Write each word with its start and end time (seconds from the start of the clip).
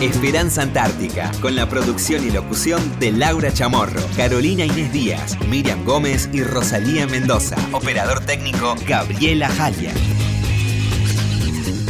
Esperanza 0.00 0.62
Antártica, 0.62 1.32
con 1.40 1.56
la 1.56 1.68
producción 1.68 2.24
y 2.24 2.30
locución 2.30 2.80
de 3.00 3.10
Laura 3.10 3.52
Chamorro, 3.52 4.00
Carolina 4.16 4.64
Inés 4.64 4.92
Díaz, 4.92 5.36
Miriam 5.48 5.84
Gómez 5.84 6.30
y 6.32 6.44
Rosalía 6.44 7.08
Mendoza. 7.08 7.56
Operador 7.72 8.20
técnico 8.20 8.76
Gabriela 8.86 9.48
Jalia. 9.48 9.92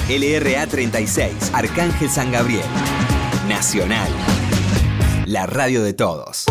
LRA 0.08 0.66
36, 0.66 1.50
Arcángel 1.52 2.08
San 2.08 2.32
Gabriel. 2.32 2.64
Nacional. 3.46 4.10
La 5.26 5.44
radio 5.44 5.82
de 5.82 5.92
todos. 5.92 6.46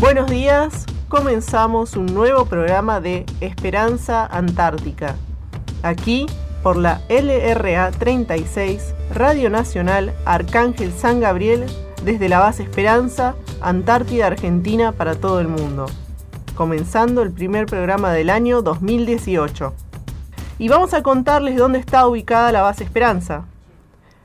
Buenos 0.00 0.30
días, 0.30 0.86
comenzamos 1.08 1.96
un 1.96 2.06
nuevo 2.06 2.44
programa 2.44 3.00
de 3.00 3.26
Esperanza 3.40 4.26
Antártica. 4.26 5.16
Aquí 5.82 6.26
por 6.62 6.76
la 6.76 7.00
LRA 7.08 7.90
36, 7.90 8.94
Radio 9.12 9.50
Nacional 9.50 10.14
Arcángel 10.24 10.92
San 10.92 11.18
Gabriel, 11.18 11.66
desde 12.04 12.28
la 12.28 12.38
base 12.38 12.62
Esperanza, 12.62 13.34
Antártida 13.60 14.28
Argentina 14.28 14.92
para 14.92 15.16
todo 15.16 15.40
el 15.40 15.48
mundo. 15.48 15.86
Comenzando 16.54 17.22
el 17.22 17.32
primer 17.32 17.66
programa 17.66 18.12
del 18.12 18.30
año 18.30 18.62
2018. 18.62 19.74
Y 20.60 20.68
vamos 20.68 20.94
a 20.94 21.02
contarles 21.02 21.56
dónde 21.56 21.80
está 21.80 22.06
ubicada 22.06 22.52
la 22.52 22.62
base 22.62 22.84
Esperanza. 22.84 23.46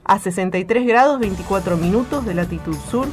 A 0.03 0.19
63 0.19 0.85
grados 0.85 1.19
24 1.19 1.77
minutos 1.77 2.23
de 2.27 2.35
latitud 2.35 2.77
sur 2.91 3.07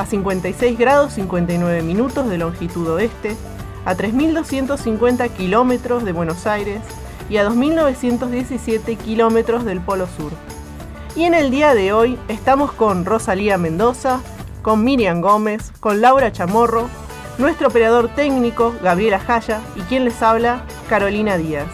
a 0.00 0.06
56 0.06 0.78
grados 0.78 1.12
59 1.12 1.82
minutos 1.82 2.26
de 2.28 2.38
longitud 2.38 2.88
oeste, 2.88 3.36
a 3.84 3.94
3.250 3.94 5.30
kilómetros 5.30 6.04
de 6.04 6.12
Buenos 6.12 6.46
Aires 6.46 6.80
y 7.28 7.36
a 7.36 7.46
2.917 7.46 8.96
kilómetros 8.96 9.66
del 9.66 9.80
Polo 9.80 10.06
Sur. 10.06 10.32
Y 11.16 11.24
en 11.24 11.34
el 11.34 11.50
día 11.50 11.74
de 11.74 11.92
hoy 11.92 12.18
estamos 12.28 12.72
con 12.72 13.04
Rosalía 13.04 13.58
Mendoza, 13.58 14.20
con 14.62 14.84
Miriam 14.84 15.20
Gómez, 15.20 15.70
con 15.80 16.00
Laura 16.00 16.32
Chamorro, 16.32 16.88
nuestro 17.36 17.68
operador 17.68 18.08
técnico 18.14 18.74
Gabriela 18.82 19.20
Jaya 19.20 19.60
y 19.76 19.80
quien 19.82 20.04
les 20.04 20.22
habla 20.22 20.64
Carolina 20.88 21.36
Díaz. 21.36 21.68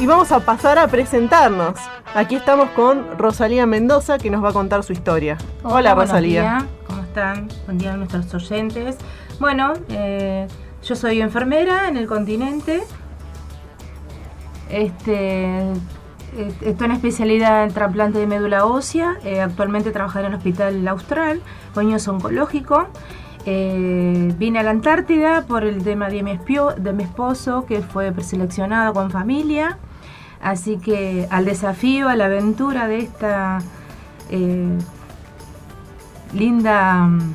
Y 0.00 0.06
vamos 0.06 0.32
a 0.32 0.40
pasar 0.40 0.78
a 0.78 0.88
presentarnos. 0.88 1.78
Aquí 2.14 2.34
estamos 2.34 2.70
con 2.70 3.18
Rosalía 3.18 3.66
Mendoza 3.66 4.16
que 4.16 4.30
nos 4.30 4.42
va 4.42 4.48
a 4.48 4.52
contar 4.54 4.82
su 4.82 4.94
historia. 4.94 5.36
Hola, 5.62 5.94
Rosalía. 5.94 6.66
¿Cómo 6.86 7.02
están? 7.02 7.48
Buen 7.66 7.76
día 7.76 7.92
a 7.92 7.96
nuestros 7.98 8.32
oyentes. 8.32 8.96
Bueno, 9.38 9.74
eh, 9.90 10.48
yo 10.82 10.96
soy 10.96 11.20
enfermera 11.20 11.86
en 11.88 11.98
el 11.98 12.06
continente. 12.06 12.82
Este, 14.70 15.58
eh, 15.60 16.52
estoy 16.62 16.86
en 16.86 16.92
especialidad 16.92 17.64
en 17.64 17.74
trasplante 17.74 18.20
de 18.20 18.26
médula 18.26 18.64
ósea. 18.64 19.18
Eh, 19.22 19.42
actualmente 19.42 19.90
trabajo 19.90 20.18
en 20.18 20.24
el 20.24 20.34
Hospital 20.34 20.88
Austral, 20.88 21.42
coños 21.74 22.08
oncológico. 22.08 22.88
vine 23.44 24.60
a 24.60 24.62
la 24.62 24.70
Antártida 24.70 25.44
por 25.46 25.62
el 25.62 25.84
tema 25.84 26.08
de 26.08 26.22
mi, 26.22 26.38
de 26.78 26.92
mi 26.94 27.02
esposo 27.02 27.66
que 27.66 27.82
fue 27.82 28.10
preseleccionado 28.12 28.94
con 28.94 29.10
familia. 29.10 29.78
Así 30.42 30.78
que 30.78 31.26
al 31.30 31.44
desafío, 31.44 32.08
a 32.08 32.16
la 32.16 32.26
aventura 32.26 32.86
de 32.86 32.98
esta 33.00 33.58
eh, 34.30 34.78
linda 36.32 37.04
mm, 37.04 37.34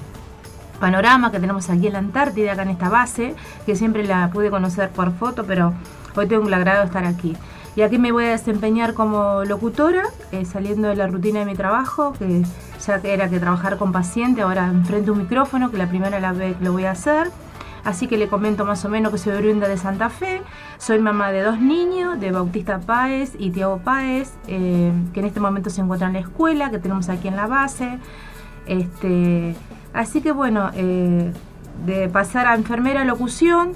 panorama 0.79 1.31
que 1.31 1.39
tenemos 1.39 1.69
aquí 1.69 1.87
en 1.87 1.93
la 1.93 1.99
Antártida, 1.99 2.53
acá 2.53 2.63
en 2.63 2.69
esta 2.69 2.89
base, 2.89 3.35
que 3.65 3.75
siempre 3.75 4.03
la 4.03 4.29
pude 4.31 4.49
conocer 4.49 4.89
por 4.89 5.11
foto, 5.13 5.45
pero 5.45 5.73
hoy 6.15 6.27
tengo 6.27 6.47
el 6.47 6.53
agrado 6.53 6.81
de 6.81 6.87
estar 6.87 7.05
aquí. 7.05 7.35
Y 7.75 7.81
aquí 7.81 7.97
me 7.97 8.11
voy 8.11 8.25
a 8.25 8.29
desempeñar 8.29 8.93
como 8.93 9.43
locutora, 9.43 10.03
eh, 10.31 10.45
saliendo 10.45 10.87
de 10.87 10.95
la 10.95 11.07
rutina 11.07 11.39
de 11.39 11.45
mi 11.45 11.55
trabajo, 11.55 12.13
que 12.13 12.43
ya 12.85 12.95
era 13.03 13.29
que 13.29 13.39
trabajar 13.39 13.77
con 13.77 13.91
paciente, 13.91 14.41
ahora 14.41 14.67
enfrente 14.67 15.11
un 15.11 15.17
micrófono, 15.17 15.71
que 15.71 15.77
la 15.77 15.87
primera 15.87 16.19
la 16.19 16.31
vez 16.31 16.55
lo 16.61 16.71
voy 16.71 16.85
a 16.85 16.91
hacer. 16.91 17.31
Así 17.85 18.07
que 18.07 18.17
le 18.17 18.27
comento 18.27 18.65
más 18.65 18.83
o 18.83 18.89
menos 18.89 19.11
que 19.11 19.19
soy 19.19 19.33
oriunda 19.33 19.67
de 19.67 19.77
Santa 19.77 20.09
Fe, 20.09 20.41
soy 20.79 20.97
mamá 20.97 21.31
de 21.31 21.43
dos 21.43 21.59
niños, 21.59 22.19
de 22.19 22.31
Bautista 22.31 22.79
Páez 22.79 23.33
y 23.37 23.51
Tiago 23.51 23.77
Páez, 23.77 24.33
eh, 24.47 24.91
que 25.13 25.19
en 25.19 25.25
este 25.27 25.39
momento 25.39 25.69
se 25.69 25.81
encuentran 25.81 26.15
en 26.15 26.23
la 26.23 26.27
escuela, 26.27 26.71
que 26.71 26.79
tenemos 26.79 27.09
aquí 27.09 27.27
en 27.27 27.35
la 27.35 27.45
base. 27.45 27.99
Este, 28.65 29.55
así 29.93 30.21
que 30.21 30.31
bueno, 30.31 30.71
eh, 30.73 31.31
de 31.85 32.09
pasar 32.09 32.47
a 32.47 32.55
enfermera 32.55 33.03
a 33.03 33.05
locución, 33.05 33.73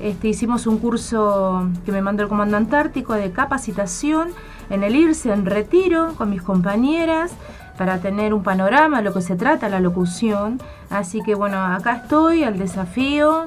este, 0.00 0.28
hicimos 0.28 0.66
un 0.66 0.78
curso 0.78 1.68
que 1.84 1.92
me 1.92 2.00
mandó 2.00 2.22
el 2.22 2.30
Comando 2.30 2.56
Antártico 2.56 3.12
de 3.12 3.30
capacitación 3.30 4.30
en 4.70 4.84
el 4.84 4.96
irse 4.96 5.30
en 5.30 5.44
retiro 5.44 6.14
con 6.16 6.30
mis 6.30 6.40
compañeras 6.40 7.32
para 7.80 7.98
tener 7.98 8.34
un 8.34 8.42
panorama 8.42 8.98
de 8.98 9.04
lo 9.04 9.14
que 9.14 9.22
se 9.22 9.36
trata 9.36 9.70
la 9.70 9.80
locución. 9.80 10.60
Así 10.90 11.22
que 11.22 11.34
bueno, 11.34 11.64
acá 11.64 12.02
estoy 12.02 12.44
al 12.44 12.58
desafío, 12.58 13.46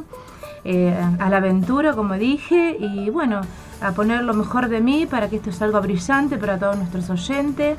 eh, 0.66 0.92
a 1.20 1.30
la 1.30 1.38
aventura, 1.38 1.94
como 1.94 2.16
dije, 2.16 2.76
y 2.80 3.12
bueno, 3.12 3.42
a 3.80 3.92
poner 3.92 4.24
lo 4.24 4.34
mejor 4.34 4.70
de 4.70 4.82
mí 4.82 5.06
para 5.06 5.30
que 5.30 5.36
esto 5.36 5.52
salga 5.52 5.80
brillante 5.82 6.40
para 6.40 6.58
todos 6.58 6.78
nuestros 6.78 7.12
oyentes 7.12 7.78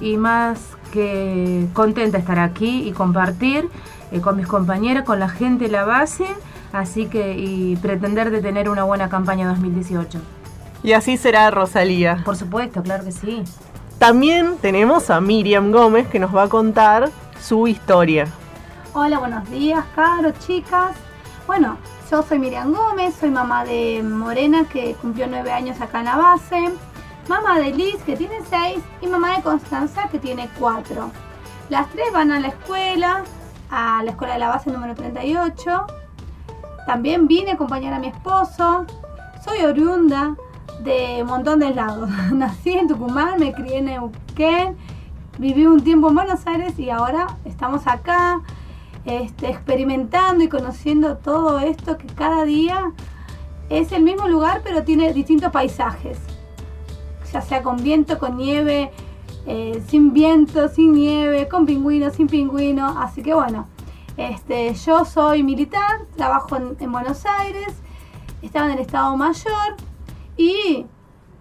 y 0.00 0.16
más 0.16 0.60
que 0.92 1.66
contenta 1.72 2.18
estar 2.18 2.38
aquí 2.38 2.86
y 2.86 2.92
compartir 2.92 3.68
eh, 4.12 4.20
con 4.20 4.36
mis 4.36 4.46
compañeros, 4.46 5.02
con 5.02 5.18
la 5.18 5.28
gente 5.28 5.64
de 5.64 5.72
la 5.72 5.84
base, 5.84 6.26
así 6.72 7.06
que 7.06 7.36
y 7.36 7.74
pretender 7.82 8.30
de 8.30 8.40
tener 8.40 8.68
una 8.68 8.84
buena 8.84 9.08
campaña 9.08 9.48
2018. 9.48 10.20
Y 10.84 10.92
así 10.92 11.16
será 11.16 11.50
Rosalía. 11.50 12.22
Por 12.24 12.36
supuesto, 12.36 12.80
claro 12.84 13.02
que 13.02 13.10
sí. 13.10 13.42
También 14.06 14.56
tenemos 14.58 15.10
a 15.10 15.20
Miriam 15.20 15.72
Gómez 15.72 16.06
que 16.06 16.20
nos 16.20 16.32
va 16.32 16.44
a 16.44 16.48
contar 16.48 17.10
su 17.40 17.66
historia. 17.66 18.28
Hola, 18.92 19.18
buenos 19.18 19.50
días, 19.50 19.84
Caro, 19.96 20.30
chicas. 20.46 20.94
Bueno, 21.48 21.76
yo 22.08 22.22
soy 22.22 22.38
Miriam 22.38 22.72
Gómez, 22.72 23.16
soy 23.18 23.30
mamá 23.30 23.64
de 23.64 24.04
Morena 24.04 24.64
que 24.68 24.94
cumplió 25.02 25.26
nueve 25.26 25.50
años 25.50 25.80
acá 25.80 25.98
en 25.98 26.04
la 26.04 26.16
base, 26.18 26.70
mamá 27.26 27.58
de 27.58 27.72
Liz 27.72 27.96
que 28.06 28.14
tiene 28.16 28.36
seis 28.48 28.78
y 29.00 29.08
mamá 29.08 29.38
de 29.38 29.42
Constanza 29.42 30.08
que 30.08 30.20
tiene 30.20 30.48
cuatro. 30.56 31.10
Las 31.68 31.90
tres 31.90 32.06
van 32.12 32.30
a 32.30 32.38
la 32.38 32.46
escuela, 32.46 33.24
a 33.72 34.04
la 34.04 34.10
escuela 34.12 34.34
de 34.34 34.38
la 34.38 34.48
base 34.50 34.70
número 34.70 34.94
38. 34.94 35.84
También 36.86 37.26
vine 37.26 37.50
a 37.50 37.54
acompañar 37.54 37.92
a 37.92 37.98
mi 37.98 38.06
esposo. 38.06 38.86
Soy 39.44 39.64
oriunda 39.64 40.36
de 40.80 41.22
un 41.22 41.28
montón 41.28 41.60
de 41.60 41.74
lados. 41.74 42.10
Nací 42.32 42.72
en 42.72 42.88
Tucumán, 42.88 43.38
me 43.38 43.52
crié 43.52 43.78
en 43.78 43.86
Neuquén, 43.86 44.76
viví 45.38 45.66
un 45.66 45.82
tiempo 45.82 46.08
en 46.08 46.14
Buenos 46.14 46.46
Aires 46.46 46.78
y 46.78 46.90
ahora 46.90 47.26
estamos 47.44 47.86
acá 47.86 48.40
este, 49.04 49.48
experimentando 49.48 50.44
y 50.44 50.48
conociendo 50.48 51.16
todo 51.18 51.58
esto 51.60 51.96
que 51.96 52.06
cada 52.06 52.44
día 52.44 52.92
es 53.68 53.92
el 53.92 54.02
mismo 54.02 54.28
lugar 54.28 54.60
pero 54.64 54.82
tiene 54.82 55.12
distintos 55.12 55.50
paisajes. 55.52 56.18
Ya 57.32 57.40
sea 57.40 57.62
con 57.62 57.82
viento, 57.82 58.18
con 58.18 58.36
nieve, 58.36 58.92
eh, 59.46 59.82
sin 59.88 60.12
viento, 60.12 60.68
sin 60.68 60.92
nieve, 60.92 61.48
con 61.48 61.66
pingüinos, 61.66 62.14
sin 62.14 62.28
pingüino. 62.28 63.00
Así 63.00 63.22
que 63.22 63.34
bueno, 63.34 63.66
este, 64.16 64.72
yo 64.74 65.04
soy 65.04 65.42
militar, 65.42 66.06
trabajo 66.16 66.56
en 66.56 66.92
Buenos 66.92 67.26
Aires, 67.26 67.74
estaba 68.42 68.66
en 68.66 68.72
el 68.72 68.78
Estado 68.78 69.16
Mayor 69.16 69.76
y 70.36 70.86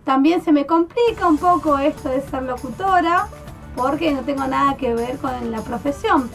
también 0.03 0.43
se 0.43 0.51
me 0.51 0.65
complica 0.65 1.27
un 1.27 1.37
poco 1.37 1.77
esto 1.77 2.09
de 2.09 2.21
ser 2.21 2.43
locutora 2.43 3.27
porque 3.75 4.13
no 4.13 4.21
tengo 4.21 4.45
nada 4.47 4.77
que 4.77 4.93
ver 4.93 5.17
con 5.17 5.51
la 5.51 5.61
profesión. 5.61 6.29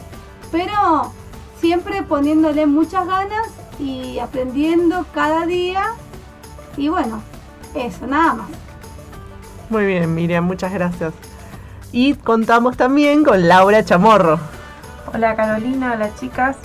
Pero 0.51 1.11
siempre 1.59 2.03
poniéndole 2.03 2.65
muchas 2.65 3.07
ganas 3.07 3.47
y 3.79 4.19
aprendiendo 4.19 5.05
cada 5.13 5.45
día. 5.45 5.93
Y 6.77 6.89
bueno, 6.89 7.21
eso, 7.73 8.05
nada 8.05 8.33
más. 8.33 8.49
Muy 9.69 9.85
bien, 9.85 10.13
Miriam, 10.13 10.43
muchas 10.43 10.73
gracias. 10.73 11.13
Y 11.91 12.15
contamos 12.15 12.77
también 12.77 13.23
con 13.23 13.47
Laura 13.47 13.83
Chamorro. 13.83 14.39
Hola 15.13 15.35
Carolina, 15.35 15.93
hola 15.93 16.13
chicas. 16.15 16.57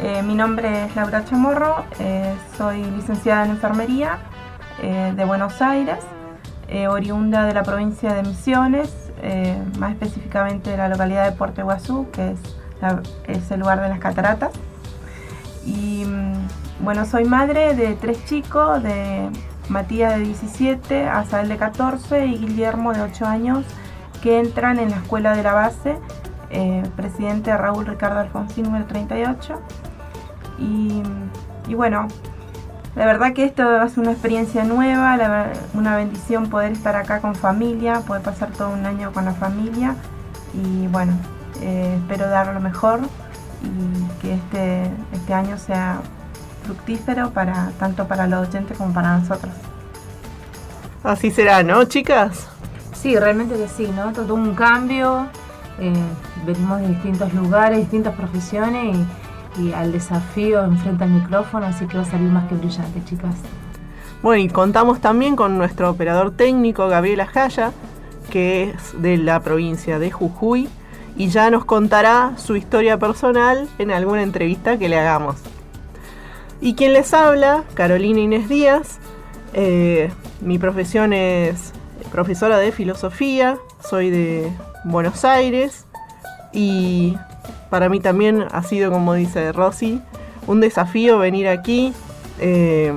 Eh, 0.00 0.22
mi 0.22 0.34
nombre 0.34 0.86
es 0.86 0.96
Laura 0.96 1.24
Chamorro, 1.24 1.84
eh, 2.00 2.34
soy 2.56 2.82
licenciada 2.84 3.44
en 3.44 3.52
enfermería 3.52 4.18
eh, 4.82 5.14
de 5.16 5.24
Buenos 5.24 5.62
Aires, 5.62 5.98
eh, 6.68 6.88
oriunda 6.88 7.44
de 7.44 7.54
la 7.54 7.62
provincia 7.62 8.12
de 8.14 8.22
Misiones, 8.22 8.90
eh, 9.22 9.56
más 9.78 9.92
específicamente 9.92 10.70
de 10.70 10.76
la 10.76 10.88
localidad 10.88 11.24
de 11.24 11.32
Puerto 11.32 11.60
Iguazú, 11.60 12.08
que 12.10 12.34
es, 13.28 13.50
el 13.50 13.60
lugar 13.60 13.80
de 13.80 13.88
las 13.88 14.00
cataratas. 14.00 14.50
Y 15.64 16.04
mm, 16.04 16.84
bueno, 16.84 17.04
soy 17.06 17.24
madre 17.24 17.74
de 17.74 17.94
tres 17.94 18.24
chicos, 18.24 18.82
de 18.82 19.30
Matías 19.68 20.16
de 20.16 20.24
17, 20.24 21.08
Azael 21.08 21.48
de 21.48 21.56
14 21.56 22.26
y 22.26 22.38
Guillermo 22.38 22.92
de 22.92 23.02
8 23.02 23.26
años, 23.26 23.64
que 24.22 24.40
entran 24.40 24.78
en 24.78 24.90
la 24.90 24.96
escuela 24.96 25.36
de 25.36 25.42
la 25.42 25.52
base 25.52 25.96
eh, 26.50 26.82
presidente 26.96 27.56
Raúl 27.56 27.86
Ricardo 27.86 28.20
Alfonsín, 28.20 28.64
número 28.64 28.84
38. 28.86 29.60
Y, 30.58 31.02
y 31.68 31.74
bueno, 31.74 32.08
la 32.94 33.06
verdad 33.06 33.32
que 33.32 33.44
esto 33.44 33.64
va 33.64 33.82
a 33.82 33.88
ser 33.88 34.00
una 34.00 34.12
experiencia 34.12 34.64
nueva, 34.64 35.16
una 35.74 35.96
bendición 35.96 36.50
poder 36.50 36.72
estar 36.72 36.94
acá 36.94 37.20
con 37.20 37.34
familia, 37.34 38.00
poder 38.00 38.22
pasar 38.22 38.50
todo 38.50 38.70
un 38.70 38.84
año 38.84 39.12
con 39.12 39.24
la 39.24 39.32
familia 39.32 39.96
y 40.52 40.86
bueno, 40.88 41.12
eh, 41.62 41.96
espero 41.98 42.28
dar 42.28 42.52
lo 42.52 42.60
mejor 42.60 43.00
y 43.62 44.20
que 44.20 44.34
este, 44.34 44.90
este 45.12 45.32
año 45.32 45.56
sea 45.56 46.00
fructífero 46.64 47.30
para 47.30 47.70
tanto 47.78 48.06
para 48.06 48.26
los 48.26 48.48
oyentes 48.48 48.76
como 48.76 48.92
para 48.92 49.16
nosotros. 49.18 49.52
Así 51.02 51.30
será, 51.30 51.62
¿no, 51.62 51.84
chicas? 51.84 52.46
Sí, 52.92 53.16
realmente 53.18 53.56
que 53.56 53.68
sí, 53.68 53.90
¿no? 53.96 54.12
Todo 54.12 54.34
un 54.34 54.54
cambio, 54.54 55.26
eh, 55.80 55.92
venimos 56.46 56.80
de 56.80 56.88
distintos 56.88 57.32
lugares, 57.32 57.78
distintas 57.78 58.14
profesiones 58.14 58.96
y 58.96 59.06
y 59.58 59.72
al 59.72 59.92
desafío 59.92 60.64
enfrente 60.64 61.04
al 61.04 61.10
micrófono, 61.10 61.66
así 61.66 61.86
que 61.86 61.96
va 61.96 62.02
a 62.02 62.06
salir 62.06 62.30
más 62.30 62.48
que 62.48 62.54
brillante, 62.54 63.02
chicas. 63.04 63.34
Bueno, 64.22 64.42
y 64.42 64.48
contamos 64.48 65.00
también 65.00 65.36
con 65.36 65.58
nuestro 65.58 65.90
operador 65.90 66.30
técnico, 66.30 66.88
Gabriela 66.88 67.26
Jaya, 67.26 67.72
que 68.30 68.70
es 68.70 69.02
de 69.02 69.16
la 69.16 69.40
provincia 69.40 69.98
de 69.98 70.10
Jujuy, 70.10 70.68
y 71.16 71.28
ya 71.28 71.50
nos 71.50 71.64
contará 71.64 72.32
su 72.36 72.56
historia 72.56 72.98
personal 72.98 73.68
en 73.78 73.90
alguna 73.90 74.22
entrevista 74.22 74.78
que 74.78 74.88
le 74.88 74.98
hagamos. 74.98 75.36
Y 76.60 76.74
quien 76.74 76.92
les 76.92 77.12
habla, 77.12 77.64
Carolina 77.74 78.20
Inés 78.20 78.48
Díaz, 78.48 78.98
eh, 79.52 80.10
mi 80.40 80.58
profesión 80.58 81.12
es 81.12 81.72
profesora 82.10 82.58
de 82.58 82.72
filosofía, 82.72 83.58
soy 83.80 84.10
de 84.10 84.52
Buenos 84.84 85.24
Aires 85.24 85.86
y 86.52 87.16
para 87.72 87.88
mí 87.88 88.00
también 88.00 88.44
ha 88.52 88.62
sido, 88.64 88.90
como 88.90 89.14
dice 89.14 89.50
Rosy, 89.50 90.02
un 90.46 90.60
desafío 90.60 91.16
venir 91.16 91.48
aquí. 91.48 91.94
Eh, 92.38 92.92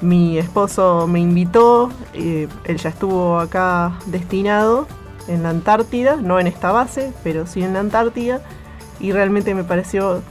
mi 0.00 0.36
esposo 0.36 1.06
me 1.06 1.20
invitó, 1.20 1.88
eh, 2.12 2.48
él 2.64 2.76
ya 2.76 2.88
estuvo 2.90 3.38
acá 3.38 3.92
destinado 4.06 4.88
en 5.28 5.44
la 5.44 5.50
Antártida, 5.50 6.16
no 6.16 6.40
en 6.40 6.48
esta 6.48 6.72
base, 6.72 7.12
pero 7.22 7.46
sí 7.46 7.62
en 7.62 7.74
la 7.74 7.78
Antártida, 7.78 8.40
y 8.98 9.12
realmente 9.12 9.54
me 9.54 9.62
pareció 9.62 10.22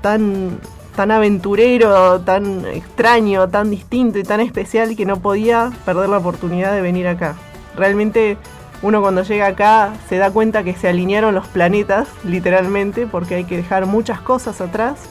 tan, 0.00 0.60
tan 0.94 1.10
aventurero, 1.10 2.20
tan 2.20 2.64
extraño, 2.66 3.48
tan 3.48 3.70
distinto 3.70 4.20
y 4.20 4.22
tan 4.22 4.38
especial 4.38 4.94
que 4.94 5.04
no 5.04 5.16
podía 5.16 5.72
perder 5.84 6.10
la 6.10 6.18
oportunidad 6.18 6.72
de 6.72 6.80
venir 6.80 7.08
acá. 7.08 7.34
Realmente 7.76 8.36
uno 8.82 9.00
cuando 9.00 9.22
llega 9.22 9.46
acá 9.46 9.94
se 10.08 10.18
da 10.18 10.30
cuenta 10.30 10.64
que 10.64 10.74
se 10.74 10.88
alinearon 10.88 11.34
los 11.34 11.46
planetas, 11.46 12.08
literalmente, 12.24 13.06
porque 13.06 13.36
hay 13.36 13.44
que 13.44 13.56
dejar 13.56 13.86
muchas 13.86 14.20
cosas 14.20 14.60
atrás 14.60 15.08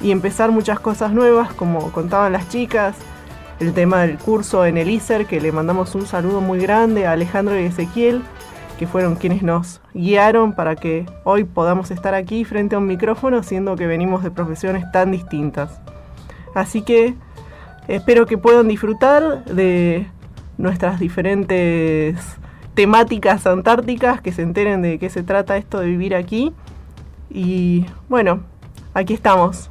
y 0.00 0.12
empezar 0.12 0.52
muchas 0.52 0.78
cosas 0.78 1.12
nuevas, 1.12 1.52
como 1.52 1.90
contaban 1.90 2.32
las 2.32 2.48
chicas, 2.48 2.94
el 3.58 3.72
tema 3.72 4.02
del 4.02 4.18
curso 4.18 4.64
en 4.64 4.78
el 4.78 4.88
ISER, 4.88 5.26
que 5.26 5.40
le 5.40 5.50
mandamos 5.50 5.96
un 5.96 6.06
saludo 6.06 6.40
muy 6.40 6.60
grande 6.60 7.06
a 7.06 7.12
Alejandro 7.12 7.58
y 7.58 7.64
Ezequiel, 7.64 8.22
que 8.78 8.86
fueron 8.86 9.16
quienes 9.16 9.42
nos 9.42 9.80
guiaron 9.92 10.52
para 10.52 10.76
que 10.76 11.04
hoy 11.24 11.42
podamos 11.42 11.90
estar 11.90 12.14
aquí 12.14 12.44
frente 12.44 12.76
a 12.76 12.78
un 12.78 12.86
micrófono, 12.86 13.42
siendo 13.42 13.74
que 13.74 13.88
venimos 13.88 14.22
de 14.22 14.30
profesiones 14.30 14.84
tan 14.92 15.10
distintas. 15.10 15.80
Así 16.54 16.82
que 16.82 17.16
espero 17.88 18.26
que 18.26 18.38
puedan 18.38 18.68
disfrutar 18.68 19.44
de 19.46 20.06
nuestras 20.56 21.00
diferentes 21.00 22.16
temáticas 22.78 23.44
antárticas, 23.44 24.20
que 24.20 24.30
se 24.30 24.42
enteren 24.42 24.82
de 24.82 25.00
qué 25.00 25.10
se 25.10 25.24
trata 25.24 25.56
esto 25.56 25.80
de 25.80 25.86
vivir 25.86 26.14
aquí. 26.14 26.54
Y 27.28 27.84
bueno, 28.08 28.44
aquí 28.94 29.14
estamos, 29.14 29.68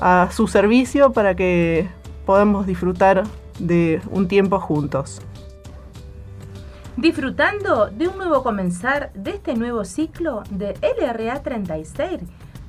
a 0.00 0.30
su 0.32 0.48
servicio 0.48 1.12
para 1.12 1.36
que 1.36 1.90
podamos 2.24 2.66
disfrutar 2.66 3.24
de 3.58 4.00
un 4.10 4.28
tiempo 4.28 4.58
juntos. 4.58 5.20
Disfrutando 6.96 7.88
de 7.88 8.08
un 8.08 8.16
nuevo 8.16 8.42
comenzar 8.42 9.12
de 9.12 9.32
este 9.32 9.54
nuevo 9.54 9.84
ciclo 9.84 10.42
de 10.48 10.72
LRA 10.98 11.42
36, 11.42 12.22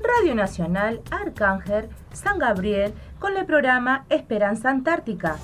Radio 0.03 0.35
Nacional 0.35 0.99
Arcángel 1.09 1.88
San 2.11 2.38
Gabriel 2.38 2.94
con 3.17 3.38
el 3.38 3.45
programa 3.45 4.03
Esperanza 4.09 4.69
Antártica. 4.71 5.38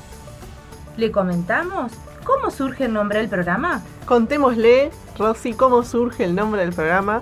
Le 0.98 1.10
comentamos 1.10 1.94
¿Cómo 2.24 2.52
surge 2.52 2.86
el 2.86 2.94
nombre 2.94 3.20
del 3.20 3.30
programa? 3.30 3.82
Contémosle, 4.06 4.92
Rosy, 5.18 5.54
cómo 5.54 5.84
surge 5.84 6.24
el 6.24 6.36
nombre 6.36 6.62
del 6.62 6.74
programa, 6.74 7.22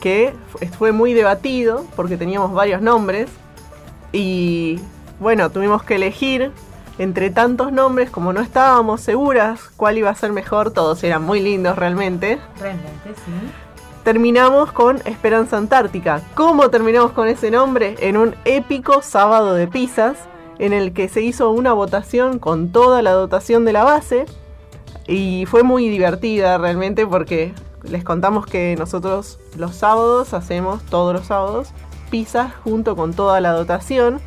que 0.00 0.34
fue 0.78 0.92
muy 0.92 1.12
debatido 1.14 1.86
porque 1.96 2.16
teníamos 2.16 2.52
varios 2.52 2.82
nombres 2.82 3.30
y 4.12 4.80
bueno, 5.18 5.50
tuvimos 5.50 5.82
que 5.82 5.96
elegir 5.96 6.52
entre 6.98 7.30
tantos 7.30 7.72
nombres, 7.72 8.10
como 8.10 8.32
no 8.32 8.40
estábamos 8.40 9.00
seguras 9.00 9.70
cuál 9.76 9.98
iba 9.98 10.10
a 10.10 10.14
ser 10.14 10.32
mejor, 10.32 10.72
todos 10.72 11.02
eran 11.04 11.22
muy 11.22 11.40
lindos 11.40 11.76
realmente. 11.76 12.38
Realmente, 12.58 13.14
sí. 13.14 13.32
Terminamos 14.02 14.72
con 14.72 14.96
Esperanza 15.04 15.56
Antártica. 15.56 16.22
¿Cómo 16.34 16.70
terminamos 16.70 17.12
con 17.12 17.28
ese 17.28 17.50
nombre? 17.50 17.94
En 18.00 18.16
un 18.16 18.34
épico 18.44 19.02
sábado 19.02 19.54
de 19.54 19.68
pizzas 19.68 20.16
en 20.58 20.72
el 20.72 20.92
que 20.92 21.08
se 21.08 21.22
hizo 21.22 21.50
una 21.50 21.72
votación 21.72 22.38
con 22.38 22.70
toda 22.70 23.02
la 23.02 23.12
dotación 23.12 23.64
de 23.64 23.72
la 23.72 23.84
base 23.84 24.26
y 25.06 25.46
fue 25.46 25.62
muy 25.62 25.88
divertida 25.88 26.58
realmente 26.58 27.06
porque 27.06 27.54
les 27.82 28.04
contamos 28.04 28.46
que 28.46 28.76
nosotros 28.76 29.38
los 29.56 29.74
sábados 29.74 30.34
hacemos 30.34 30.82
todos 30.84 31.14
los 31.14 31.26
sábados 31.26 31.68
pizzas 32.10 32.52
junto 32.64 32.96
con 32.96 33.14
toda 33.14 33.40
la 33.40 33.52
dotación. 33.52 34.20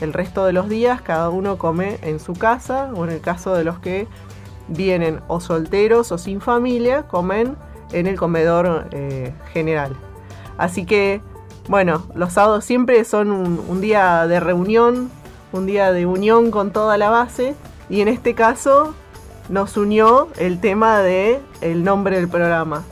El 0.00 0.12
resto 0.12 0.44
de 0.44 0.52
los 0.52 0.68
días 0.68 1.00
cada 1.00 1.30
uno 1.30 1.58
come 1.58 1.98
en 2.02 2.20
su 2.20 2.34
casa 2.34 2.90
o 2.94 3.04
en 3.04 3.10
el 3.10 3.20
caso 3.20 3.54
de 3.54 3.64
los 3.64 3.78
que 3.78 4.06
vienen 4.68 5.20
o 5.28 5.40
solteros 5.40 6.10
o 6.12 6.18
sin 6.18 6.40
familia, 6.40 7.04
comen 7.04 7.56
en 7.92 8.06
el 8.06 8.18
comedor 8.18 8.88
eh, 8.92 9.32
general. 9.52 9.96
Así 10.58 10.84
que, 10.84 11.20
bueno, 11.68 12.06
los 12.14 12.32
sábados 12.32 12.64
siempre 12.64 13.04
son 13.04 13.30
un 13.30 13.80
día 13.80 14.26
de 14.26 14.40
reunión 14.40 15.10
un 15.56 15.66
día 15.66 15.92
de 15.92 16.06
unión 16.06 16.50
con 16.50 16.70
toda 16.70 16.98
la 16.98 17.10
base 17.10 17.54
y 17.88 18.00
en 18.00 18.08
este 18.08 18.34
caso 18.34 18.94
nos 19.48 19.76
unió 19.76 20.28
el 20.38 20.60
tema 20.60 21.00
de 21.00 21.40
el 21.60 21.84
nombre 21.84 22.16
del 22.16 22.28
programa. 22.28 22.84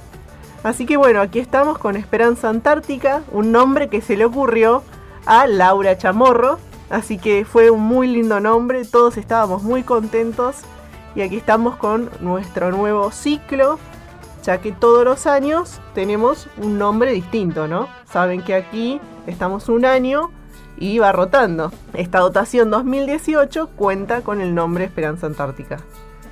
Así 0.62 0.86
que 0.86 0.96
bueno, 0.96 1.20
aquí 1.20 1.40
estamos 1.40 1.78
con 1.78 1.96
Esperanza 1.96 2.48
Antártica, 2.48 3.22
un 3.32 3.52
nombre 3.52 3.88
que 3.88 4.00
se 4.00 4.16
le 4.16 4.24
ocurrió 4.24 4.82
a 5.26 5.46
Laura 5.46 5.98
Chamorro, 5.98 6.58
así 6.90 7.18
que 7.18 7.44
fue 7.44 7.70
un 7.70 7.82
muy 7.82 8.08
lindo 8.08 8.40
nombre, 8.40 8.84
todos 8.84 9.16
estábamos 9.16 9.62
muy 9.62 9.82
contentos 9.82 10.56
y 11.14 11.20
aquí 11.20 11.36
estamos 11.36 11.76
con 11.76 12.10
nuestro 12.20 12.70
nuevo 12.70 13.10
ciclo, 13.10 13.78
ya 14.42 14.58
que 14.58 14.72
todos 14.72 15.04
los 15.04 15.26
años 15.26 15.80
tenemos 15.94 16.48
un 16.56 16.78
nombre 16.78 17.12
distinto, 17.12 17.68
¿no? 17.68 17.88
Saben 18.10 18.42
que 18.42 18.54
aquí 18.54 19.00
estamos 19.26 19.68
un 19.68 19.84
año 19.84 20.30
y 20.76 20.98
va 20.98 21.12
rotando. 21.12 21.72
Esta 21.92 22.18
dotación 22.20 22.70
2018 22.70 23.68
cuenta 23.76 24.22
con 24.22 24.40
el 24.40 24.54
nombre 24.54 24.84
Esperanza 24.84 25.26
Antártica. 25.26 25.78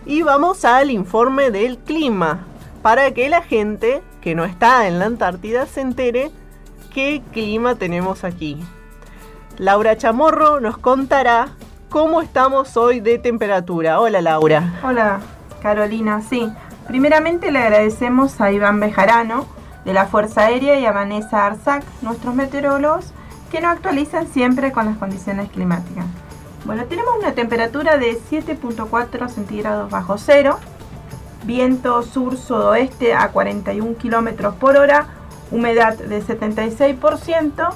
Y 0.05 0.23
vamos 0.23 0.65
al 0.65 0.91
informe 0.91 1.51
del 1.51 1.79
clima, 1.79 2.47
para 2.83 3.13
que 3.13 3.29
la 3.29 3.43
gente 3.43 4.03
que 4.21 4.35
no 4.35 4.45
está 4.45 4.89
en 4.89 4.99
la 4.99 5.07
Antártida 5.07 5.67
se 5.67 5.81
entere 5.81 6.31
qué 6.93 7.23
clima 7.33 7.77
tenemos 7.77 8.25
aquí. 8.25 8.63
Laura 9.59 9.97
Chamorro 9.97 10.61
nos 10.61 10.79
contará 10.79 11.49
cómo 11.89 12.23
estamos 12.23 12.77
hoy 12.77 13.01
de 13.01 13.19
temperatura. 13.19 14.01
Hola 14.01 14.23
Laura. 14.23 14.81
Hola 14.83 15.21
Carolina, 15.63 16.23
sí. 16.23 16.51
Primeramente 16.89 17.53
le 17.53 17.61
agradecemos 17.61 18.41
a 18.41 18.51
Iván 18.51 18.81
Bejarano 18.81 19.47
de 19.85 19.93
la 19.93 20.07
Fuerza 20.07 20.47
Aérea 20.47 20.79
y 20.79 20.87
a 20.87 20.93
Vanessa 20.93 21.47
Arzac, 21.47 21.85
nuestros 22.03 22.35
meteorólogos, 22.35 23.13
que 23.53 23.61
nos 23.61 23.73
actualizan 23.73 24.27
siempre 24.29 24.73
con 24.73 24.87
las 24.87 24.97
condiciones 24.97 25.51
climáticas. 25.51 26.07
Bueno, 26.65 26.87
tenemos 26.87 27.13
una 27.19 27.33
temperatura 27.33 27.99
de 27.99 28.19
7.4 28.19 29.29
centígrados 29.29 29.91
bajo 29.91 30.17
cero, 30.17 30.59
viento 31.45 32.03
sur-sudoeste 32.03 33.13
a 33.15 33.29
41 33.29 33.99
kilómetros 33.99 34.55
por 34.55 34.79
hora, 34.79 35.07
humedad 35.51 35.99
de 35.99 36.23
76%, 36.23 37.75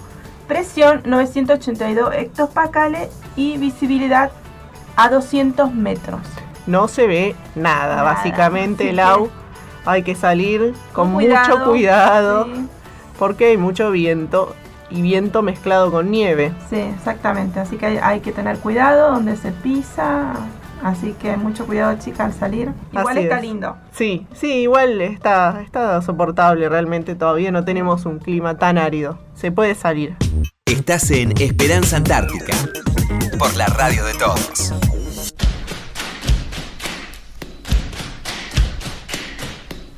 presión 0.48 1.02
982 1.04 2.14
hectopascales 2.14 3.10
y 3.36 3.58
visibilidad 3.58 4.30
a 4.96 5.10
200 5.10 5.74
metros. 5.74 6.20
No 6.66 6.88
se 6.88 7.06
ve 7.06 7.36
nada, 7.54 8.02
básicamente, 8.02 8.94
Lau. 8.94 9.28
Hay 9.84 10.02
que 10.02 10.14
salir 10.14 10.74
con, 10.94 11.12
mucho 11.12 11.64
cuidado 11.64 12.48
porque 13.18 13.46
hay 13.46 13.56
mucho 13.56 13.90
viento 13.90 14.56
y 14.90 15.02
viento 15.02 15.42
mezclado 15.42 15.90
con 15.90 16.10
nieve. 16.10 16.52
Sí, 16.70 16.76
exactamente. 16.76 17.60
Así 17.60 17.76
que 17.76 18.00
hay, 18.00 18.20
que 18.20 18.32
tener 18.32 18.58
cuidado 18.58 19.12
donde 19.12 19.36
se 19.36 19.52
pisa. 19.52 20.34
Así 20.82 21.14
que 21.20 21.36
mucho 21.36 21.66
cuidado, 21.66 21.96
chicas, 21.98 22.20
al 22.20 22.32
salir. 22.34 22.70
Igual 22.92 23.16
Así 23.16 23.20
está 23.20 23.36
es. 23.36 23.42
lindo. 23.42 23.76
Sí, 23.92 24.26
sí, 24.34 24.52
igual 24.62 25.00
está, 25.00 25.62
está 25.62 26.00
soportable 26.02 26.68
realmente. 26.68 27.14
Todavía 27.14 27.50
no 27.50 27.64
tenemos 27.64 28.06
un 28.06 28.18
clima 28.18 28.58
tan 28.58 28.78
árido. 28.78 29.18
Se 29.34 29.50
puede 29.50 29.74
salir. 29.74 30.16
Estás 30.66 31.10
en 31.10 31.32
Esperanza 31.40 31.96
Antártica 31.96 32.54
por 33.38 33.54
la 33.56 33.66
radio 33.66 34.04
de 34.04 34.14
todos. 34.14 34.74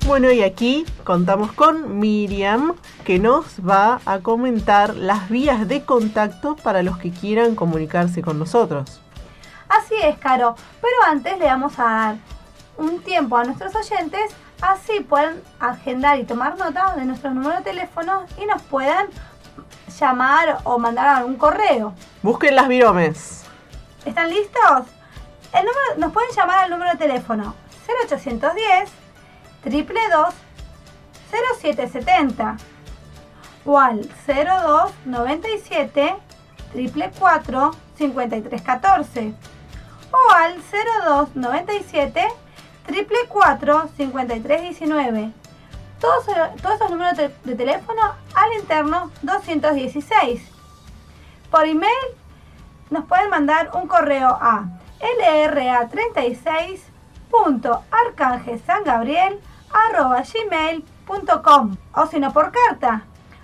Bueno, 0.09 0.31
y 0.31 0.43
aquí 0.43 0.87
contamos 1.05 1.53
con 1.53 1.99
Miriam, 1.99 2.75
que 3.05 3.19
nos 3.19 3.61
va 3.61 4.01
a 4.07 4.21
comentar 4.21 4.97
las 4.97 5.29
vías 5.29 5.69
de 5.69 5.85
contacto 5.85 6.57
para 6.57 6.83
los 6.83 6.97
que 6.97 7.11
quieran 7.11 7.55
comunicarse 7.55 8.23
con 8.23 8.39
nosotros. 8.39 9.03
Así 9.69 9.97
es, 10.03 10.17
Caro. 10.17 10.57
Pero 10.81 10.95
antes 11.07 11.39
le 11.39 11.45
vamos 11.45 11.79
a 11.79 11.85
dar 11.85 12.17
un 12.79 13.03
tiempo 13.03 13.37
a 13.37 13.45
nuestros 13.45 13.77
oyentes, 13.77 14.35
así 14.63 15.01
pueden 15.01 15.43
agendar 15.61 16.19
y 16.19 16.25
tomar 16.25 16.57
nota 16.57 16.95
de 16.97 17.05
nuestros 17.05 17.35
números 17.35 17.59
de 17.59 17.65
teléfono 17.65 18.25
y 18.43 18.47
nos 18.47 18.63
puedan 18.63 19.09
llamar 20.01 20.61
o 20.65 20.79
mandar 20.79 21.07
algún 21.09 21.37
correo. 21.37 21.93
Busquen 22.23 22.57
las 22.57 22.67
viromes. 22.67 23.45
¿Están 24.07 24.31
listos? 24.31 24.87
El 25.53 25.67
número, 25.67 25.99
nos 25.99 26.13
pueden 26.15 26.31
llamar 26.35 26.61
al 26.61 26.71
número 26.71 26.93
de 26.93 26.97
teléfono 26.97 27.55
0810 28.11 29.08
222 29.69 30.35
0770 31.31 32.57
o 33.65 33.79
al 33.79 34.09
02 34.27 34.93
97 35.05 36.17
444 36.73 37.71
5314 37.97 39.35
o 40.11 40.33
al 40.33 40.57
02 40.57 41.37
97 41.37 42.29
444 42.89 43.89
5319. 43.97 45.33
Todos, 46.01 46.25
todos 46.63 46.77
esos 46.77 46.91
números 46.91 47.17
de, 47.17 47.55
teléfono 47.55 48.01
al 48.35 48.53
interno 48.61 49.11
216. 49.23 50.43
Por 51.51 51.67
email 51.67 51.93
nos 52.91 53.05
pueden 53.05 53.29
mandar 53.29 53.71
un 53.75 53.87
correo 53.87 54.29
a 54.29 54.65
lra36.arcangelsangabriel.gmail.com 59.71 61.77
o 61.95 62.07
si 62.07 62.21
no 62.21 62.33
por 62.33 62.53
carta 62.53 63.03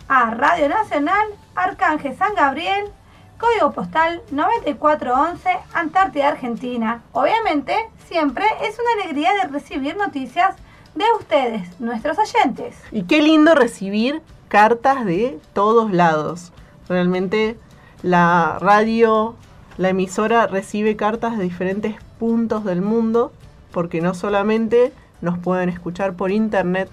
a 0.08 0.30
Radio 0.30 0.68
Nacional 0.68 1.28
Arcángel 1.54 2.16
San 2.16 2.34
Gabriel 2.34 2.90
Código 3.38 3.72
postal 3.72 4.22
9411, 4.30 5.50
Antártida, 5.74 6.28
Argentina. 6.28 7.02
Obviamente, 7.12 7.74
siempre 8.06 8.44
es 8.62 8.78
una 8.78 9.02
alegría 9.02 9.32
de 9.34 9.48
recibir 9.48 9.96
noticias 9.96 10.54
de 10.94 11.04
ustedes, 11.18 11.80
nuestros 11.80 12.16
oyentes. 12.18 12.76
Y 12.92 13.02
qué 13.02 13.20
lindo 13.20 13.54
recibir 13.54 14.22
cartas 14.48 15.04
de 15.04 15.38
todos 15.52 15.90
lados. 15.90 16.52
Realmente 16.88 17.58
la 18.02 18.58
radio, 18.60 19.34
la 19.78 19.88
emisora 19.88 20.46
recibe 20.46 20.96
cartas 20.96 21.36
de 21.36 21.44
diferentes 21.44 21.96
puntos 22.18 22.64
del 22.64 22.82
mundo, 22.82 23.32
porque 23.72 24.00
no 24.00 24.14
solamente 24.14 24.92
nos 25.24 25.38
pueden 25.38 25.68
escuchar 25.68 26.14
por 26.14 26.30
internet, 26.30 26.88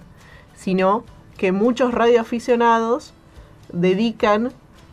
sino 0.55 1.03
que 1.37 1.51
muchos 1.51 1.93
radioaficionados 1.93 3.13
dedican 3.71 4.51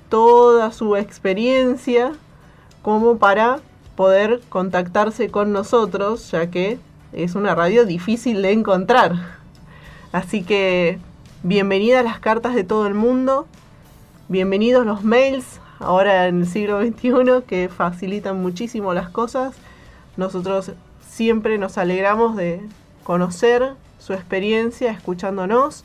toda 0.08 0.72
su 0.72 0.96
experiencia 0.96 2.12
como 2.82 3.18
para 3.18 3.60
poder 3.96 4.40
contactarse 4.48 5.30
con 5.30 5.52
nosotros, 5.52 6.30
ya 6.30 6.50
que 6.50 6.78
es 7.12 7.34
una 7.34 7.54
radio 7.54 7.84
difícil 7.84 8.42
de 8.42 8.52
encontrar. 8.52 9.12
Así 10.12 10.42
que 10.42 10.98
bienvenidas 11.42 12.04
las 12.04 12.18
cartas 12.18 12.54
de 12.54 12.64
todo 12.64 12.86
el 12.86 12.94
mundo, 12.94 13.46
bienvenidos 14.28 14.86
los 14.86 15.04
mails, 15.04 15.60
ahora 15.80 16.28
en 16.28 16.40
el 16.40 16.46
siglo 16.46 16.80
XXI, 16.80 17.44
que 17.46 17.68
facilitan 17.68 18.40
muchísimo 18.40 18.94
las 18.94 19.10
cosas. 19.10 19.54
Nosotros 20.16 20.72
siempre 21.06 21.58
nos 21.58 21.76
alegramos 21.76 22.36
de 22.36 22.62
conocer 23.08 23.72
su 23.98 24.12
experiencia 24.12 24.90
escuchándonos 24.90 25.82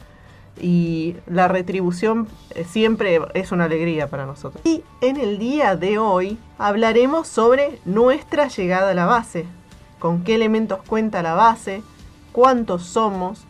y 0.59 1.15
la 1.25 1.47
retribución 1.47 2.27
eh, 2.49 2.65
siempre 2.65 3.21
es 3.33 3.53
una 3.53 3.63
alegría 3.63 4.07
para 4.07 4.25
nosotros. 4.25 4.61
Y 4.65 4.83
en 4.99 5.15
el 5.15 5.39
día 5.39 5.77
de 5.77 5.97
hoy 5.97 6.37
hablaremos 6.57 7.29
sobre 7.29 7.79
nuestra 7.85 8.49
llegada 8.49 8.91
a 8.91 8.93
la 8.93 9.05
base, 9.05 9.45
con 9.99 10.25
qué 10.25 10.35
elementos 10.35 10.81
cuenta 10.85 11.23
la 11.23 11.33
base, 11.33 11.81
cuántos 12.33 12.83
somos 12.83 13.45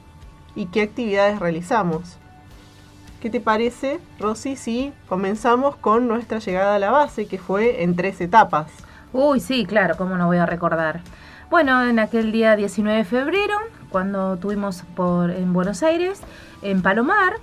y 0.56 0.68
qué 0.68 0.84
actividades 0.84 1.40
realizamos. 1.40 2.18
¿Qué 3.24 3.32
te 3.32 3.40
parece, 3.40 4.00
Rosy, 4.20 4.56
si 4.56 4.94
comenzamos 5.10 5.78
con 5.78 6.08
nuestra 6.08 6.38
llegada 6.38 6.76
a 6.76 6.80
la 6.80 6.92
base, 6.92 7.26
que 7.26 7.40
fue 7.40 7.82
en 7.82 7.96
tres 7.96 8.22
etapas? 8.22 8.68
Uy, 9.14 9.40
sí, 9.40 9.66
claro, 9.66 9.98
cómo 9.98 10.16
no 10.16 10.28
voy 10.28 10.38
a 10.38 10.46
recordar. 10.46 11.02
Bueno, 11.54 11.86
en 11.88 12.00
aquel 12.00 12.32
día 12.32 12.56
19 12.56 12.98
de 12.98 13.04
febrero, 13.04 13.54
cuando 13.92 14.38
tuvimos 14.38 14.82
por, 14.96 15.30
en 15.30 15.54
Buenos 15.54 15.84
Aires, 15.84 16.20
en 16.64 16.82
Palomar, 16.82 17.34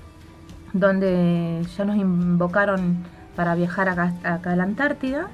donde 0.72 1.64
ya 1.76 1.84
nos 1.84 1.94
invocaron 1.94 3.04
para 3.36 3.54
viajar 3.54 3.88
acá, 3.88 4.12
a 4.24 4.56
la 4.56 4.64
Antártida. 4.64 5.28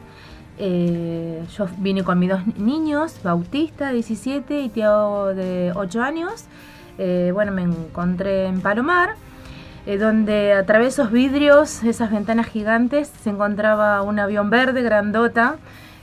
Eh, 0.59 1.43
yo 1.57 1.67
vine 1.79 2.05
con 2.05 2.19
mis 2.19 2.29
dos 2.29 2.43
niños, 2.59 3.19
Bautista, 3.25 3.93
17, 3.93 4.61
y 4.61 4.69
Tiago, 4.69 5.29
de 5.29 5.73
8 5.75 6.03
años. 6.03 6.45
Eh, 6.99 7.31
bueno, 7.33 7.53
me 7.53 7.63
encontré 7.63 8.45
en 8.45 8.61
Palomar, 8.61 9.15
eh, 9.87 9.97
donde 9.97 10.53
a 10.53 10.67
través 10.67 10.95
de 10.95 11.03
esos 11.03 11.13
vidrios, 11.13 11.83
esas 11.83 12.11
ventanas 12.11 12.45
gigantes, 12.49 13.11
se 13.23 13.31
encontraba 13.31 14.03
un 14.03 14.19
avión 14.19 14.51
verde, 14.51 14.83
grandota. 14.83 15.57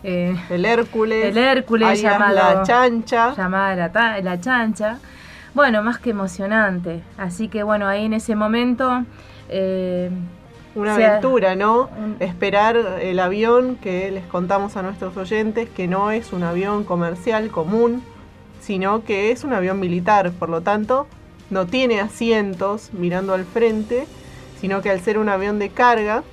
Eh, 0.04 0.36
El 0.50 0.66
Hércules, 0.66 1.26
el 1.26 1.38
Hércules 1.38 1.88
alias 1.88 2.14
llamado 2.14 2.36
la 2.36 2.64
chancha. 2.64 3.34
llamada 3.36 3.76
la, 3.94 4.22
la 4.22 4.40
chancha. 4.42 4.98
Bueno, 5.54 5.84
más 5.84 6.00
que 6.00 6.10
emocionante. 6.12 7.02
Así 7.18 7.48
que 7.48 7.64
bueno, 7.64 7.88
ahí 7.88 8.06
en 8.06 8.14
ese 8.14 8.36
momento 8.36 9.04
eh, 9.50 10.10
Una 10.76 10.96
sea, 10.96 11.10
aventura, 11.12 11.56
¿no? 11.56 11.90
un- 11.98 12.16
Esperar 12.20 12.76
el 13.02 13.20
avión 13.20 13.76
que 13.76 14.10
les 14.12 14.26
contamos 14.26 14.76
a 14.78 14.82
nuestros 14.82 15.16
oyentes 15.18 15.70
que 15.70 15.88
no 15.88 16.12
es 16.12 16.34
un 16.34 16.44
avión 16.44 16.84
comercial 16.84 17.50
común, 17.50 18.04
sino 18.62 19.04
que 19.04 19.32
es 19.32 19.44
un 19.44 19.54
avión 19.54 19.80
militar, 19.80 20.32
por 20.32 20.50
lo 20.50 20.62
tanto 20.62 21.06
no 21.50 21.68
tiene 21.68 22.00
asientos 22.02 22.90
mirando 22.94 23.34
al 23.34 23.46
frente, 23.46 24.08
sino 24.60 24.82
que 24.82 24.90
al 24.90 25.02
ser 25.02 25.20
un 25.20 25.30
avión 25.30 25.60
de 25.60 25.70
carga 25.70 26.24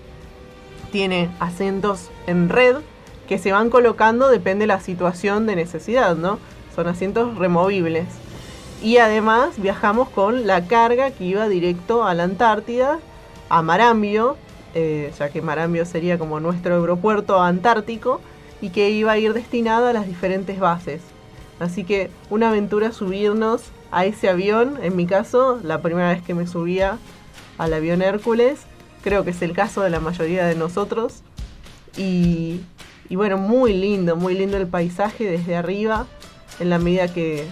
tiene 0.92 1.28
asientos 1.40 2.10
en 2.26 2.48
red 2.48 2.76
que 3.30 3.38
se 3.38 3.52
van 3.52 3.70
colocando 3.70 4.28
depende 4.28 4.64
de 4.64 4.66
la 4.66 4.80
situación 4.80 5.46
de 5.46 5.54
necesidad, 5.54 6.16
¿no? 6.16 6.40
Son 6.74 6.88
asientos 6.88 7.38
removibles. 7.38 8.08
Y 8.82 8.96
además 8.96 9.50
viajamos 9.56 10.08
con 10.08 10.48
la 10.48 10.66
carga 10.66 11.12
que 11.12 11.26
iba 11.26 11.48
directo 11.48 12.02
a 12.02 12.12
la 12.14 12.24
Antártida, 12.24 12.98
a 13.48 13.62
Marambio, 13.62 14.36
eh, 14.74 15.12
ya 15.16 15.28
que 15.28 15.42
Marambio 15.42 15.86
sería 15.86 16.18
como 16.18 16.40
nuestro 16.40 16.80
aeropuerto 16.80 17.40
antártico, 17.40 18.20
y 18.60 18.70
que 18.70 18.90
iba 18.90 19.12
a 19.12 19.18
ir 19.18 19.32
destinada 19.32 19.90
a 19.90 19.92
las 19.92 20.08
diferentes 20.08 20.58
bases. 20.58 21.00
Así 21.60 21.84
que 21.84 22.10
una 22.30 22.48
aventura 22.48 22.90
subirnos 22.90 23.62
a 23.92 24.06
ese 24.06 24.28
avión, 24.28 24.76
en 24.82 24.96
mi 24.96 25.06
caso, 25.06 25.60
la 25.62 25.82
primera 25.82 26.08
vez 26.08 26.20
que 26.20 26.34
me 26.34 26.48
subía 26.48 26.98
al 27.58 27.74
avión 27.74 28.02
Hércules, 28.02 28.58
creo 29.04 29.22
que 29.22 29.30
es 29.30 29.40
el 29.40 29.52
caso 29.52 29.82
de 29.82 29.90
la 29.90 30.00
mayoría 30.00 30.46
de 30.46 30.56
nosotros. 30.56 31.22
Y, 31.96 32.62
y 33.10 33.16
bueno, 33.16 33.36
muy 33.36 33.74
lindo, 33.74 34.14
muy 34.14 34.34
lindo 34.34 34.56
el 34.56 34.68
paisaje 34.68 35.28
desde 35.28 35.56
arriba, 35.56 36.06
en 36.60 36.70
la 36.70 36.78
medida 36.78 37.08
que 37.08 37.44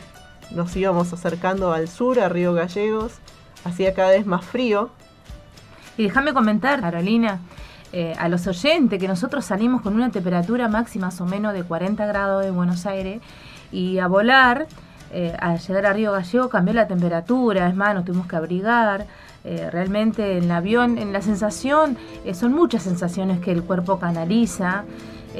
nos 0.52 0.74
íbamos 0.76 1.12
acercando 1.12 1.72
al 1.72 1.88
sur, 1.88 2.20
a 2.20 2.28
Río 2.28 2.54
Gallegos, 2.54 3.14
hacía 3.64 3.92
cada 3.92 4.10
vez 4.10 4.24
más 4.24 4.44
frío. 4.44 4.90
Y 5.96 6.04
déjame 6.04 6.32
comentar, 6.32 6.80
Carolina, 6.80 7.40
eh, 7.92 8.14
a 8.20 8.28
los 8.28 8.46
oyentes 8.46 9.00
que 9.00 9.08
nosotros 9.08 9.44
salimos 9.44 9.82
con 9.82 9.96
una 9.96 10.10
temperatura 10.10 10.68
máxima 10.68 11.06
más 11.08 11.20
o 11.20 11.26
menos 11.26 11.52
de 11.54 11.64
40 11.64 12.06
grados 12.06 12.44
de 12.44 12.52
Buenos 12.52 12.86
Aires 12.86 13.20
y 13.72 13.98
a 13.98 14.06
volar, 14.06 14.68
eh, 15.10 15.36
al 15.40 15.58
llegar 15.58 15.86
a 15.86 15.92
Río 15.92 16.12
Gallego 16.12 16.48
cambió 16.50 16.72
la 16.72 16.86
temperatura, 16.86 17.66
es 17.66 17.74
más, 17.74 17.96
nos 17.96 18.04
tuvimos 18.04 18.28
que 18.28 18.36
abrigar. 18.36 19.06
eh, 19.44 19.70
realmente 19.70 20.36
en 20.36 20.44
el 20.44 20.50
avión, 20.50 20.98
en 20.98 21.12
la 21.12 21.22
sensación, 21.22 21.96
son 22.34 22.52
muchas 22.52 22.82
sensaciones 22.82 23.40
que 23.40 23.50
el 23.50 23.62
cuerpo 23.62 23.98
canaliza. 23.98 24.84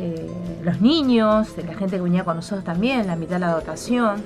Eh, 0.01 0.31
los 0.63 0.81
niños, 0.81 1.49
la 1.57 1.75
gente 1.75 1.97
que 1.97 2.03
venía 2.03 2.23
con 2.23 2.37
nosotros 2.37 2.65
también, 2.65 3.09
la 3.09 3.17
mitad 3.17 3.35
de 3.35 3.41
la 3.41 3.53
dotación. 3.53 4.23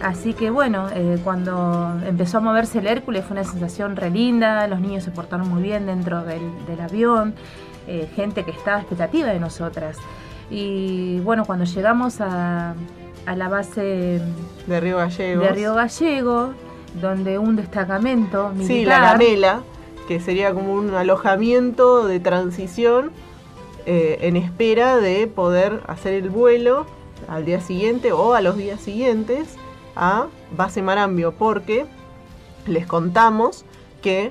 Así 0.00 0.34
que 0.34 0.50
bueno, 0.50 0.86
eh, 0.94 1.18
cuando 1.24 1.98
empezó 2.06 2.38
a 2.38 2.40
moverse 2.40 2.78
el 2.78 2.86
Hércules 2.86 3.24
fue 3.24 3.34
una 3.34 3.42
sensación 3.42 3.96
re 3.96 4.10
linda, 4.10 4.68
los 4.68 4.78
niños 4.78 5.02
se 5.02 5.10
portaron 5.10 5.48
muy 5.48 5.62
bien 5.62 5.86
dentro 5.86 6.22
del, 6.22 6.42
del 6.68 6.80
avión, 6.80 7.34
eh, 7.88 8.08
gente 8.14 8.44
que 8.44 8.52
estaba 8.52 8.78
expectativa 8.78 9.26
de 9.28 9.40
nosotras. 9.40 9.96
Y 10.48 11.18
bueno, 11.20 11.44
cuando 11.44 11.64
llegamos 11.64 12.20
a, 12.20 12.74
a 13.26 13.36
la 13.36 13.48
base 13.48 14.20
de 14.68 14.80
Río 14.80 14.98
Gallego. 14.98 15.42
De 15.42 15.48
Río 15.48 15.74
Gallego, 15.74 16.50
donde 17.00 17.38
un 17.38 17.56
destacamento 17.56 18.50
militar. 18.50 18.68
Sí, 18.68 18.84
la 18.84 19.00
Gamela, 19.00 19.60
que 20.06 20.20
sería 20.20 20.54
como 20.54 20.72
un 20.72 20.94
alojamiento 20.94 22.06
de 22.06 22.20
transición 22.20 23.10
eh, 23.86 24.18
en 24.22 24.36
espera 24.36 24.96
de 24.96 25.28
poder 25.28 25.80
hacer 25.86 26.14
el 26.14 26.28
vuelo 26.28 26.86
al 27.28 27.44
día 27.44 27.60
siguiente 27.60 28.12
o 28.12 28.34
a 28.34 28.40
los 28.40 28.56
días 28.56 28.80
siguientes 28.80 29.56
a 29.94 30.26
base 30.56 30.82
Marambio, 30.82 31.32
porque 31.32 31.86
les 32.66 32.86
contamos 32.86 33.64
que 34.02 34.30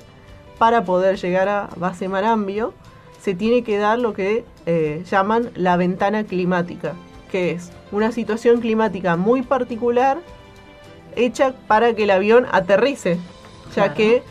para 0.58 0.84
poder 0.84 1.18
llegar 1.18 1.48
a 1.48 1.70
base 1.78 2.08
Marambio 2.08 2.74
se 3.22 3.34
tiene 3.34 3.64
que 3.64 3.78
dar 3.78 3.98
lo 3.98 4.14
que 4.14 4.46
eh, 4.66 5.04
llaman 5.10 5.50
la 5.56 5.78
ventana 5.78 6.26
climática, 6.26 6.94
que 7.32 7.52
es 7.52 7.72
una 7.92 8.12
situación 8.12 8.62
climática 8.62 9.16
muy 9.16 9.42
particular 9.42 10.20
hecha 11.16 11.54
para 11.68 11.96
que 11.96 12.04
el 12.04 12.12
avión 12.12 12.46
aterrice, 12.52 13.18
ya 13.74 13.94
que 13.94 14.22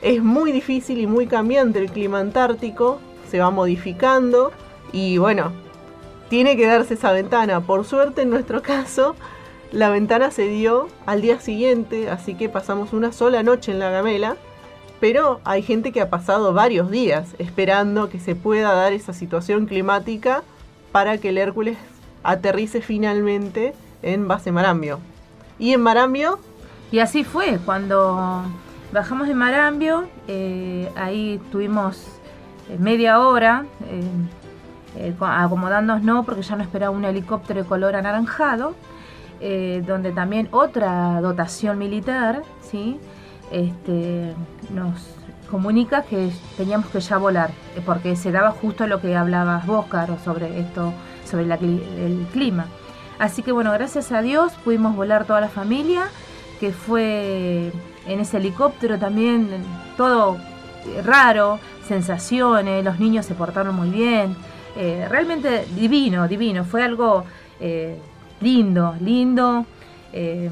es 0.00 0.22
muy 0.22 0.50
difícil 0.50 0.98
y 0.98 1.06
muy 1.06 1.26
cambiante 1.26 1.78
el 1.78 1.90
clima 1.90 2.20
antártico, 2.20 2.98
se 3.30 3.38
va 3.38 3.50
modificando 3.50 4.50
y 4.92 5.18
bueno, 5.18 5.52
tiene 6.28 6.56
que 6.56 6.66
darse 6.66 6.94
esa 6.94 7.12
ventana. 7.12 7.60
Por 7.60 7.84
suerte 7.84 8.22
en 8.22 8.30
nuestro 8.30 8.62
caso, 8.62 9.16
la 9.72 9.90
ventana 9.90 10.30
se 10.30 10.48
dio 10.48 10.88
al 11.06 11.22
día 11.22 11.40
siguiente, 11.40 12.10
así 12.10 12.34
que 12.34 12.48
pasamos 12.48 12.92
una 12.92 13.12
sola 13.12 13.42
noche 13.42 13.72
en 13.72 13.78
la 13.78 13.90
Gamela, 13.90 14.36
pero 15.00 15.40
hay 15.44 15.62
gente 15.62 15.92
que 15.92 16.00
ha 16.00 16.10
pasado 16.10 16.52
varios 16.52 16.90
días 16.90 17.34
esperando 17.38 18.08
que 18.08 18.20
se 18.20 18.34
pueda 18.34 18.72
dar 18.72 18.92
esa 18.92 19.12
situación 19.12 19.66
climática 19.66 20.42
para 20.92 21.18
que 21.18 21.30
el 21.30 21.38
Hércules 21.38 21.76
aterrice 22.22 22.82
finalmente 22.82 23.74
en 24.02 24.28
base 24.28 24.52
Marambio. 24.52 25.00
¿Y 25.58 25.72
en 25.72 25.80
Marambio? 25.80 26.38
Y 26.90 26.98
así 26.98 27.24
fue, 27.24 27.58
cuando 27.64 28.42
bajamos 28.92 29.26
de 29.28 29.34
Marambio, 29.34 30.04
eh, 30.28 30.88
ahí 30.94 31.40
tuvimos 31.50 32.06
eh, 32.68 32.76
media 32.78 33.20
hora. 33.20 33.64
Eh, 33.88 34.02
eh, 34.96 35.14
acomodándonos 35.20 36.02
no, 36.02 36.24
porque 36.24 36.42
ya 36.42 36.56
no 36.56 36.62
esperaba 36.62 36.94
un 36.94 37.04
helicóptero 37.04 37.62
de 37.62 37.68
color 37.68 37.96
anaranjado, 37.96 38.74
eh, 39.40 39.82
donde 39.86 40.12
también 40.12 40.48
otra 40.52 41.20
dotación 41.20 41.78
militar 41.78 42.42
¿sí? 42.60 43.00
este, 43.50 44.34
nos 44.70 45.16
comunica 45.50 46.02
que 46.02 46.30
teníamos 46.56 46.88
que 46.88 47.00
ya 47.00 47.18
volar, 47.18 47.50
eh, 47.76 47.82
porque 47.84 48.16
se 48.16 48.32
daba 48.32 48.50
justo 48.50 48.86
lo 48.86 49.00
que 49.00 49.16
hablabas 49.16 49.66
vos, 49.66 49.86
Caro, 49.86 50.18
sobre 50.24 50.60
esto, 50.60 50.92
sobre 51.24 51.44
el 51.44 52.26
clima. 52.32 52.66
Así 53.18 53.42
que 53.42 53.52
bueno, 53.52 53.72
gracias 53.72 54.12
a 54.12 54.22
Dios 54.22 54.52
pudimos 54.64 54.94
volar 54.96 55.24
toda 55.24 55.40
la 55.40 55.48
familia, 55.48 56.04
que 56.60 56.72
fue 56.72 57.72
en 58.06 58.20
ese 58.20 58.36
helicóptero 58.38 58.98
también 58.98 59.48
todo 59.96 60.38
raro, 61.04 61.58
sensaciones, 61.86 62.84
los 62.84 62.98
niños 62.98 63.26
se 63.26 63.34
portaron 63.34 63.74
muy 63.74 63.90
bien. 63.90 64.36
Eh, 64.76 65.06
realmente 65.08 65.66
divino, 65.74 66.26
divino. 66.28 66.64
Fue 66.64 66.82
algo 66.82 67.24
eh, 67.60 67.98
lindo, 68.40 68.94
lindo, 69.00 69.66
eh, 70.12 70.50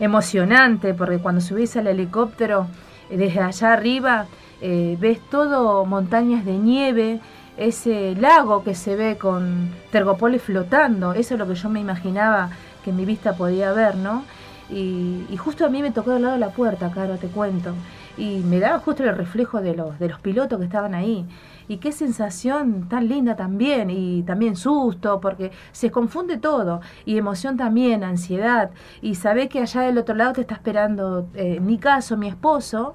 emocionante, 0.00 0.94
porque 0.94 1.18
cuando 1.18 1.40
subís 1.40 1.76
al 1.76 1.86
helicóptero 1.86 2.66
desde 3.08 3.40
allá 3.40 3.72
arriba, 3.72 4.26
ves 4.60 5.20
todo 5.30 5.84
montañas 5.84 6.44
de 6.44 6.58
nieve, 6.58 7.20
ese 7.56 8.14
lago 8.16 8.64
que 8.64 8.74
se 8.74 8.96
ve 8.96 9.16
con 9.16 9.70
Tergopolis 9.90 10.42
flotando, 10.42 11.12
eso 11.12 11.34
es 11.34 11.38
lo 11.38 11.46
que 11.46 11.54
yo 11.54 11.68
me 11.68 11.80
imaginaba 11.80 12.50
que 12.84 12.92
mi 12.92 13.04
vista 13.04 13.34
podía 13.34 13.72
ver, 13.72 13.96
¿no? 13.96 14.24
Y, 14.68 15.24
y 15.30 15.36
justo 15.36 15.64
a 15.64 15.68
mí 15.68 15.82
me 15.82 15.92
tocó 15.92 16.10
del 16.10 16.22
lado 16.22 16.34
de 16.34 16.40
la 16.40 16.50
puerta, 16.50 16.90
Caro, 16.90 17.16
te 17.16 17.28
cuento. 17.28 17.72
Y 18.16 18.38
me 18.38 18.60
daba 18.60 18.78
justo 18.78 19.04
el 19.04 19.14
reflejo 19.14 19.60
de 19.60 19.74
los, 19.74 19.98
de 19.98 20.08
los 20.08 20.20
pilotos 20.20 20.58
que 20.58 20.64
estaban 20.64 20.94
ahí. 20.94 21.26
Y 21.68 21.78
qué 21.78 21.92
sensación 21.92 22.88
tan 22.88 23.08
linda 23.08 23.34
también, 23.34 23.90
y 23.90 24.22
también 24.22 24.56
susto, 24.56 25.20
porque 25.20 25.50
se 25.72 25.90
confunde 25.90 26.38
todo, 26.38 26.80
y 27.04 27.18
emoción 27.18 27.56
también, 27.56 28.04
ansiedad, 28.04 28.70
y 29.02 29.16
saber 29.16 29.48
que 29.48 29.60
allá 29.60 29.82
del 29.82 29.98
otro 29.98 30.14
lado 30.14 30.34
te 30.34 30.42
está 30.42 30.54
esperando, 30.54 31.28
eh, 31.34 31.58
mi 31.60 31.78
caso, 31.78 32.16
mi 32.16 32.28
esposo, 32.28 32.94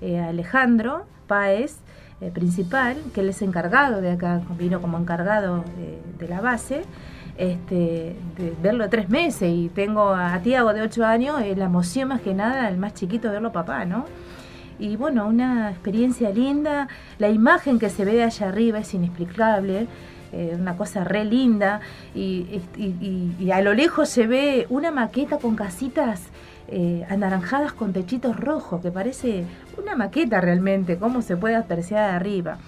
eh, 0.00 0.18
Alejandro 0.18 1.04
Páez, 1.28 1.78
eh, 2.20 2.30
principal, 2.32 2.96
que 3.14 3.20
él 3.20 3.28
es 3.28 3.40
encargado 3.40 4.00
de 4.00 4.10
acá, 4.10 4.40
vino 4.58 4.80
como 4.80 4.98
encargado 4.98 5.64
de 6.18 6.28
la 6.28 6.40
base, 6.40 6.82
este, 7.38 8.16
de 8.36 8.54
verlo 8.60 8.88
tres 8.88 9.08
meses. 9.08 9.48
Y 9.48 9.68
tengo 9.68 10.10
a 10.10 10.38
Tiago 10.40 10.74
de 10.74 10.82
ocho 10.82 11.04
años, 11.04 11.40
la 11.56 11.64
emoción 11.64 12.08
más 12.08 12.20
que 12.20 12.34
nada, 12.34 12.68
el 12.68 12.78
más 12.78 12.94
chiquito, 12.94 13.30
verlo 13.30 13.52
papá, 13.52 13.84
¿no? 13.84 14.06
Y 14.78 14.96
bueno, 14.96 15.26
una 15.26 15.70
experiencia 15.70 16.30
linda. 16.30 16.88
La 17.18 17.28
imagen 17.28 17.78
que 17.78 17.90
se 17.90 18.04
ve 18.04 18.14
de 18.14 18.24
allá 18.24 18.48
arriba 18.48 18.78
es 18.78 18.94
inexplicable, 18.94 19.86
eh, 20.32 20.56
una 20.58 20.76
cosa 20.76 21.04
re 21.04 21.24
linda. 21.24 21.80
Y, 22.14 22.60
a 23.52 23.60
lo 23.60 23.74
lejos 23.74 24.08
se 24.08 24.26
ve 24.26 24.66
una 24.70 24.90
maqueta 24.90 25.38
con 25.38 25.56
casitas 25.56 26.22
eh, 26.68 27.04
anaranjadas 27.08 27.72
con 27.72 27.92
techitos 27.92 28.38
rojos, 28.38 28.80
que 28.80 28.90
parece 28.90 29.44
una 29.76 29.94
maqueta 29.94 30.40
realmente, 30.40 30.96
cómo 30.96 31.22
se 31.22 31.36
puede 31.36 31.56
apreciar 31.56 32.10
de 32.10 32.16
arriba. 32.16 32.58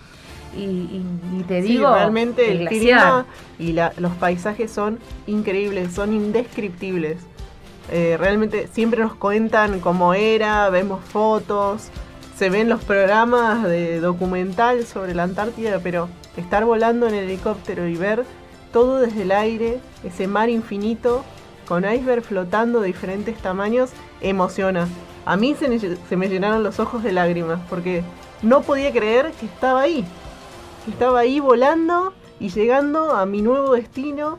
Y, 0.56 1.02
te 1.48 1.62
digo, 1.62 1.92
realmente 1.92 2.52
el, 2.52 2.68
clima 2.68 3.26
y 3.58 3.72
los 3.72 4.12
paisajes 4.20 4.70
son 4.70 5.00
increíbles, 5.26 5.92
son 5.92 6.12
indescriptibles. 6.12 7.18
Eh, 7.90 8.16
realmente 8.18 8.68
siempre 8.72 9.00
nos 9.00 9.14
cuentan 9.14 9.80
cómo 9.80 10.14
era, 10.14 10.70
vemos 10.70 11.04
fotos, 11.04 11.90
se 12.36 12.50
ven 12.50 12.68
los 12.68 12.82
programas 12.82 13.62
de 13.62 14.00
documental 14.00 14.86
sobre 14.86 15.14
la 15.14 15.24
Antártida, 15.24 15.78
pero 15.82 16.08
estar 16.36 16.64
volando 16.64 17.06
en 17.06 17.14
helicóptero 17.14 17.86
y 17.86 17.96
ver 17.96 18.24
todo 18.72 18.98
desde 19.00 19.22
el 19.22 19.32
aire, 19.32 19.80
ese 20.02 20.26
mar 20.26 20.48
infinito, 20.48 21.24
con 21.68 21.84
iceberg 21.84 22.22
flotando 22.22 22.80
de 22.80 22.88
diferentes 22.88 23.38
tamaños, 23.38 23.90
emociona. 24.20 24.88
A 25.26 25.36
mí 25.36 25.54
se 25.54 25.68
me, 25.68 25.78
se 25.78 26.16
me 26.16 26.28
llenaron 26.28 26.64
los 26.64 26.80
ojos 26.80 27.02
de 27.02 27.12
lágrimas, 27.12 27.60
porque 27.70 28.02
no 28.42 28.62
podía 28.62 28.92
creer 28.92 29.30
que 29.38 29.46
estaba 29.46 29.82
ahí, 29.82 30.04
que 30.84 30.90
estaba 30.90 31.20
ahí 31.20 31.38
volando 31.38 32.12
y 32.40 32.48
llegando 32.48 33.12
a 33.12 33.26
mi 33.26 33.42
nuevo 33.42 33.74
destino 33.74 34.38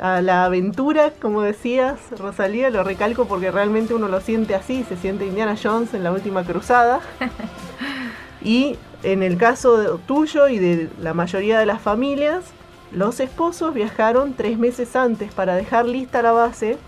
a 0.00 0.20
la 0.20 0.44
aventura, 0.44 1.12
como 1.20 1.42
decías, 1.42 1.98
Rosalía, 2.18 2.70
lo 2.70 2.84
recalco 2.84 3.26
porque 3.26 3.50
realmente 3.50 3.94
uno 3.94 4.08
lo 4.08 4.20
siente 4.20 4.54
así, 4.54 4.84
se 4.88 4.96
siente 4.96 5.26
Indiana 5.26 5.56
Jones 5.60 5.94
en 5.94 6.04
la 6.04 6.12
última 6.12 6.44
cruzada. 6.44 7.00
y 8.42 8.78
en 9.02 9.22
el 9.22 9.36
caso 9.36 9.98
tuyo 10.06 10.48
y 10.48 10.58
de 10.58 10.90
la 11.00 11.14
mayoría 11.14 11.58
de 11.58 11.66
las 11.66 11.80
familias, 11.80 12.44
los 12.90 13.20
esposos 13.20 13.74
viajaron 13.74 14.34
tres 14.34 14.58
meses 14.58 14.94
antes 14.96 15.32
para 15.32 15.54
dejar 15.54 15.86
lista 15.86 16.22
la 16.22 16.32
base 16.32 16.78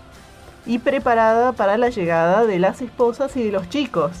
y 0.65 0.79
preparada 0.79 1.53
para 1.53 1.77
la 1.77 1.89
llegada 1.89 2.45
de 2.45 2.59
las 2.59 2.81
esposas 2.81 3.35
y 3.37 3.43
de 3.43 3.51
los 3.51 3.69
chicos. 3.69 4.11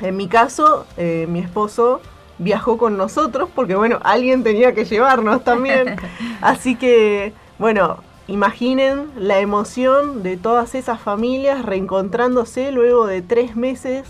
En 0.00 0.16
mi 0.16 0.28
caso, 0.28 0.86
eh, 0.96 1.26
mi 1.28 1.40
esposo 1.40 2.00
viajó 2.38 2.78
con 2.78 2.96
nosotros 2.96 3.50
porque, 3.54 3.74
bueno, 3.74 3.98
alguien 4.02 4.42
tenía 4.42 4.74
que 4.74 4.84
llevarnos 4.84 5.44
también. 5.44 5.96
Así 6.40 6.74
que 6.74 7.34
bueno, 7.60 7.98
imaginen 8.26 9.10
la 9.18 9.38
emoción 9.38 10.22
de 10.22 10.38
todas 10.38 10.74
esas 10.74 10.98
familias 10.98 11.62
reencontrándose 11.62 12.72
luego 12.72 13.06
de 13.06 13.20
tres 13.20 13.54
meses 13.54 14.08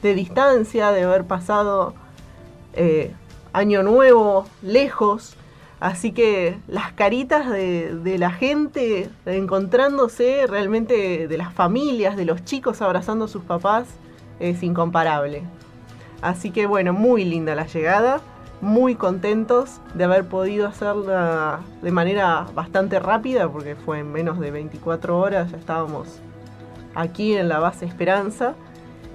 de 0.00 0.14
distancia, 0.14 0.90
de 0.90 1.02
haber 1.02 1.26
pasado 1.26 1.92
eh, 2.72 3.12
año 3.52 3.82
nuevo 3.82 4.46
lejos. 4.62 5.36
Así 5.80 6.12
que 6.12 6.56
las 6.66 6.92
caritas 6.92 7.50
de, 7.50 8.16
la 8.18 8.30
gente 8.30 9.10
reencontrándose, 9.26 10.46
realmente 10.46 11.28
de 11.28 11.36
las 11.36 11.52
familias, 11.52 12.16
de 12.16 12.24
los 12.24 12.42
chicos 12.46 12.80
abrazando 12.80 13.26
a 13.26 13.28
sus 13.28 13.42
papás, 13.42 13.86
es 14.40 14.62
incomparable. 14.62 15.42
Así 16.22 16.52
que 16.52 16.64
bueno, 16.64 16.94
muy 16.94 17.26
linda 17.26 17.54
la 17.54 17.66
llegada 17.66 18.22
muy 18.60 18.94
contentos 18.94 19.80
de 19.94 20.04
haber 20.04 20.26
podido 20.26 20.66
hacerla 20.66 21.60
de 21.82 21.92
manera 21.92 22.46
bastante 22.54 22.98
rápida, 22.98 23.48
porque 23.48 23.76
fue 23.76 24.00
en 24.00 24.12
menos 24.12 24.38
de 24.40 24.50
24 24.50 25.18
horas, 25.18 25.50
ya 25.50 25.56
estábamos 25.56 26.20
aquí 26.94 27.34
en 27.34 27.48
la 27.48 27.60
base 27.60 27.86
Esperanza. 27.86 28.54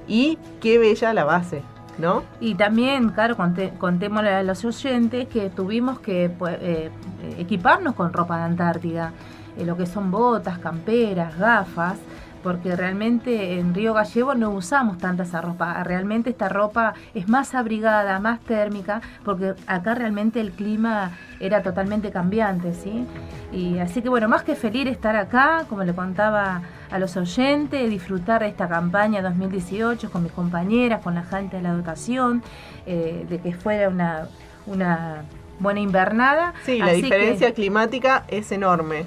Y 0.08 0.38
qué 0.60 0.78
bella 0.80 1.14
la 1.14 1.24
base, 1.24 1.62
¿no? 1.98 2.24
Y 2.42 2.56
también, 2.56 3.10
claro, 3.10 3.38
contémosle 3.78 4.30
a 4.32 4.44
los 4.44 4.66
oyentes 4.66 5.28
que 5.30 5.50
tuvimos 5.50 6.00
que 6.00 6.30
pues, 6.30 6.58
eh, 6.60 6.92
equiparnos 7.38 7.96
con 7.96 8.12
ropa 8.12 8.38
de 8.38 8.44
Antártida, 8.44 9.14
eh, 9.58 9.66
lo 9.66 9.78
que 9.78 9.86
son 9.86 10.12
botas, 10.12 10.60
camperas, 10.60 11.38
gafas, 11.38 11.98
porque 12.44 12.76
realmente 12.76 13.58
en 13.58 13.74
Río 13.74 13.94
Gallego 13.94 14.36
no 14.36 14.52
usamos 14.52 14.98
tanta 14.98 15.24
esa 15.24 15.42
ropa. 15.42 15.82
Realmente 15.84 16.30
esta 16.30 16.50
ropa 16.50 16.94
es 17.16 17.28
más 17.28 17.56
abrigada, 17.56 18.20
más 18.20 18.42
térmica, 18.42 19.02
porque 19.24 19.54
acá 19.66 19.96
realmente 19.96 20.42
el 20.42 20.52
clima 20.52 21.12
era 21.40 21.64
totalmente 21.64 22.12
cambiante, 22.12 22.74
¿sí? 22.74 23.06
Y 23.52 23.80
así 23.80 24.02
que 24.02 24.10
bueno, 24.10 24.28
más 24.28 24.44
que 24.44 24.56
feliz 24.56 24.88
estar 24.88 25.16
acá, 25.16 25.66
como 25.70 25.84
le 25.84 25.94
contaba 25.94 26.62
a 26.92 27.00
los 27.00 27.16
oyentes, 27.18 27.90
disfrutar 27.90 28.42
de 28.42 28.50
esta 28.50 28.68
campaña 28.68 29.22
2018 29.22 30.12
con 30.12 30.24
mis 30.24 30.32
compañeras, 30.32 31.02
con 31.02 31.16
la 31.16 31.24
gente 31.24 31.58
de 31.58 31.64
la 31.64 31.74
dotación, 31.74 32.44
eh, 32.86 33.26
de 33.30 33.40
que 33.40 33.54
fuera 33.54 33.90
una, 33.90 34.28
una 34.66 35.24
buena 35.60 35.80
invernada. 35.80 36.54
Sí, 36.66 36.80
la 36.80 36.92
diferencia 36.92 37.54
climática 37.54 38.26
es 38.28 38.52
enorme. 38.52 39.06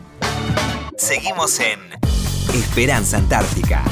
Seguimos 0.97 1.61
en 1.61 1.79
Esperanza 2.55 3.19
Antártica. 3.19 3.83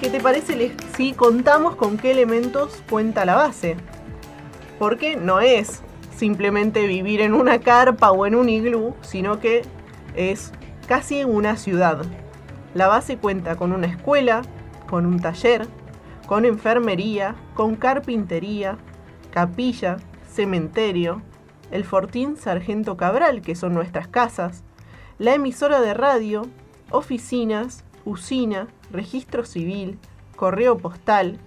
¿Qué 0.00 0.08
te 0.08 0.20
parece 0.20 0.74
si 0.96 1.12
contamos 1.12 1.76
con 1.76 1.98
qué 1.98 2.12
elementos 2.12 2.82
cuenta 2.88 3.24
la 3.24 3.34
base? 3.34 3.76
Porque 4.78 5.16
no 5.16 5.40
es 5.40 5.82
simplemente 6.16 6.86
vivir 6.86 7.20
en 7.20 7.34
una 7.34 7.58
carpa 7.58 8.10
o 8.12 8.24
en 8.26 8.34
un 8.34 8.48
iglú, 8.48 8.94
sino 9.02 9.40
que 9.40 9.62
es 10.14 10.52
casi 10.86 11.24
una 11.24 11.56
ciudad. 11.56 12.04
La 12.74 12.88
base 12.88 13.18
cuenta 13.18 13.56
con 13.56 13.72
una 13.72 13.86
escuela, 13.86 14.42
con 14.88 15.06
un 15.06 15.20
taller, 15.20 15.66
con 16.26 16.44
enfermería, 16.44 17.34
con 17.54 17.76
carpintería, 17.76 18.78
capilla, 19.30 19.98
cementerio, 20.32 21.22
el 21.70 21.84
Fortín 21.84 22.36
Sargento 22.36 22.96
Cabral, 22.96 23.42
que 23.42 23.54
son 23.54 23.74
nuestras 23.74 24.08
casas, 24.08 24.62
la 25.18 25.34
emisora 25.34 25.80
de 25.80 25.94
radio, 25.94 26.46
oficinas, 26.90 27.84
usina, 28.04 28.68
registro 28.90 29.44
civil, 29.44 29.98
correo 30.36 30.78
postal, 30.78 31.38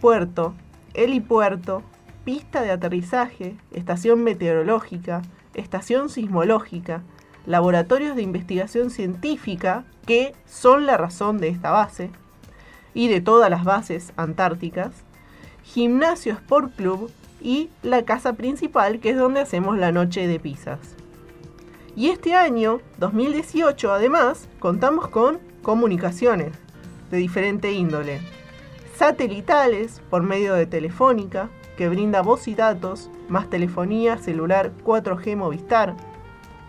puerto, 0.00 0.54
helipuerto, 0.94 1.82
pista 2.24 2.62
de 2.62 2.70
aterrizaje, 2.70 3.56
estación 3.72 4.22
meteorológica, 4.22 5.22
estación 5.54 6.08
sismológica, 6.08 7.02
laboratorios 7.46 8.16
de 8.16 8.22
investigación 8.22 8.90
científica, 8.90 9.84
que 10.06 10.34
son 10.44 10.86
la 10.86 10.96
razón 10.96 11.38
de 11.38 11.48
esta 11.48 11.70
base, 11.70 12.10
y 12.94 13.08
de 13.08 13.20
todas 13.20 13.50
las 13.50 13.64
bases 13.64 14.12
antárticas, 14.16 15.04
gimnasio 15.62 16.32
Sport 16.32 16.74
Club 16.76 17.10
y 17.46 17.70
la 17.84 18.04
casa 18.04 18.32
principal, 18.32 18.98
que 18.98 19.10
es 19.10 19.16
donde 19.16 19.38
hacemos 19.38 19.78
la 19.78 19.92
noche 19.92 20.26
de 20.26 20.40
pizzas. 20.40 20.96
Y 21.94 22.08
este 22.08 22.34
año, 22.34 22.80
2018, 22.98 23.92
además, 23.92 24.48
contamos 24.58 25.06
con 25.06 25.38
comunicaciones 25.62 26.54
de 27.08 27.18
diferente 27.18 27.70
índole. 27.70 28.20
Satelitales 28.96 30.02
por 30.10 30.24
medio 30.24 30.54
de 30.54 30.66
Telefónica, 30.66 31.48
que 31.76 31.88
brinda 31.88 32.20
voz 32.20 32.48
y 32.48 32.56
datos, 32.56 33.10
más 33.28 33.48
telefonía 33.48 34.18
celular 34.18 34.72
4G 34.84 35.36
Movistar. 35.36 35.94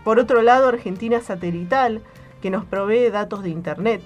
Por 0.04 0.20
otro 0.20 0.42
lado, 0.42 0.68
Argentina 0.68 1.20
Satelital, 1.20 2.02
que 2.40 2.50
nos 2.50 2.64
provee 2.64 3.10
datos 3.10 3.42
de 3.42 3.48
Internet. 3.48 4.02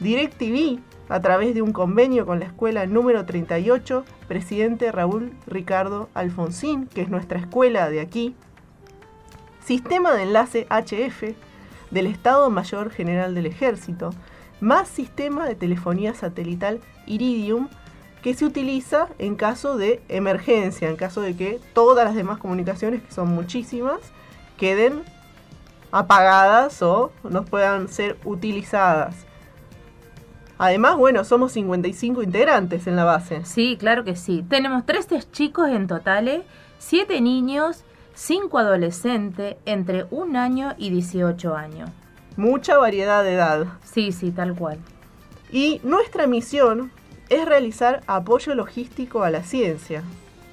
DirecTV, 0.00 0.80
a 1.08 1.20
través 1.20 1.54
de 1.54 1.62
un 1.62 1.72
convenio 1.72 2.26
con 2.26 2.40
la 2.40 2.46
escuela 2.46 2.86
número 2.86 3.24
38, 3.24 4.04
presidente 4.26 4.90
Raúl 4.90 5.32
Ricardo 5.46 6.08
Alfonsín, 6.14 6.86
que 6.86 7.02
es 7.02 7.08
nuestra 7.08 7.38
escuela 7.38 7.90
de 7.90 8.00
aquí. 8.00 8.34
Sistema 9.64 10.12
de 10.14 10.22
enlace 10.22 10.66
HF 10.70 11.34
del 11.90 12.06
Estado 12.06 12.50
Mayor 12.50 12.90
General 12.90 13.34
del 13.34 13.46
Ejército, 13.46 14.10
más 14.60 14.88
sistema 14.88 15.46
de 15.46 15.54
telefonía 15.54 16.14
satelital 16.14 16.80
Iridium, 17.06 17.68
que 18.22 18.34
se 18.34 18.46
utiliza 18.46 19.08
en 19.18 19.36
caso 19.36 19.76
de 19.76 20.02
emergencia, 20.08 20.88
en 20.88 20.96
caso 20.96 21.20
de 21.20 21.36
que 21.36 21.60
todas 21.74 22.06
las 22.06 22.14
demás 22.14 22.38
comunicaciones, 22.38 23.02
que 23.02 23.12
son 23.12 23.28
muchísimas, 23.28 24.00
queden 24.56 25.02
apagadas 25.92 26.80
o 26.82 27.12
no 27.22 27.44
puedan 27.44 27.88
ser 27.88 28.16
utilizadas. 28.24 29.26
Además, 30.58 30.96
bueno, 30.96 31.24
somos 31.24 31.52
55 31.52 32.22
integrantes 32.22 32.86
en 32.86 32.96
la 32.96 33.04
base. 33.04 33.44
Sí, 33.44 33.76
claro 33.78 34.04
que 34.04 34.16
sí. 34.16 34.44
Tenemos 34.48 34.86
13 34.86 35.20
chicos 35.32 35.68
en 35.68 35.86
total, 35.86 36.44
7 36.78 37.20
niños, 37.20 37.84
5 38.14 38.58
adolescentes 38.58 39.56
entre 39.66 40.06
un 40.10 40.36
año 40.36 40.74
y 40.78 40.90
18 40.90 41.56
años. 41.56 41.90
Mucha 42.36 42.78
variedad 42.78 43.24
de 43.24 43.34
edad. 43.34 43.66
Sí, 43.82 44.12
sí, 44.12 44.30
tal 44.30 44.54
cual. 44.54 44.78
Y 45.50 45.80
nuestra 45.82 46.26
misión 46.26 46.90
es 47.28 47.44
realizar 47.46 48.02
apoyo 48.06 48.54
logístico 48.54 49.22
a 49.22 49.30
la 49.30 49.42
ciencia. 49.42 50.02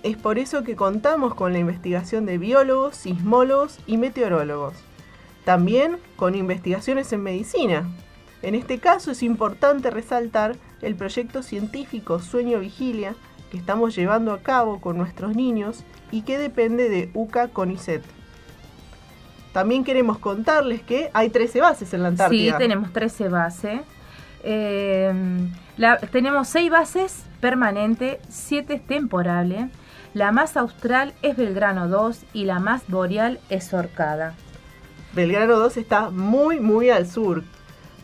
Es 0.04 0.18
por 0.18 0.40
eso 0.40 0.64
que 0.64 0.76
contamos 0.76 1.36
con 1.36 1.54
la 1.54 1.60
investigación 1.60 2.26
de 2.26 2.40
biólogos, 2.40 2.96
sismólogos 2.96 3.80
y 3.86 3.98
meteorólogos. 3.98 4.74
También 5.46 5.98
con 6.16 6.36
investigaciones 6.36 7.12
en 7.14 7.24
medicina, 7.24 7.88
en 8.42 8.56
este 8.56 8.80
caso 8.80 9.12
es 9.12 9.24
importante 9.24 9.92
resaltar 9.92 10.56
el 10.82 10.96
proyecto 10.96 11.44
científico 11.44 12.20
Sueño 12.20 12.60
Vigilia 12.60 13.16
que 13.52 13.58
estamos 13.58 13.96
llevando 13.96 14.32
a 14.32 14.40
cabo 14.40 14.80
con 14.80 14.98
nuestros 14.98 15.36
niños 15.36 15.84
y 16.10 16.22
que 16.22 16.38
depende 16.38 16.90
de 16.90 17.10
UCA 17.14 17.50
CONICET. 17.50 18.02
También 19.52 19.84
queremos 19.84 20.18
contarles 20.18 20.82
que 20.82 21.12
hay 21.14 21.30
13 21.30 21.60
bases 21.60 21.94
en 21.94 22.04
la 22.04 22.08
Antártida. 22.10 22.54
Sí, 22.54 22.58
tenemos 22.58 22.94
13 22.94 23.28
bases. 23.28 23.82
Eh, 24.44 25.14
tenemos 26.12 26.48
6 26.48 26.72
bases 26.72 27.26
permanentes, 27.42 28.20
7 28.30 28.82
temporales. 28.88 29.66
La 30.14 30.32
más 30.32 30.56
austral 30.56 31.14
es 31.22 31.36
Belgrano 31.36 31.90
2 31.90 32.26
y 32.34 32.46
la 32.46 32.60
más 32.60 32.84
boreal 32.88 33.40
es 33.50 33.74
Orcada. 33.74 34.34
Belgrano 35.14 35.58
2 35.58 35.76
está 35.78 36.10
muy, 36.10 36.62
muy 36.62 36.90
al 36.90 37.06
sur, 37.06 37.44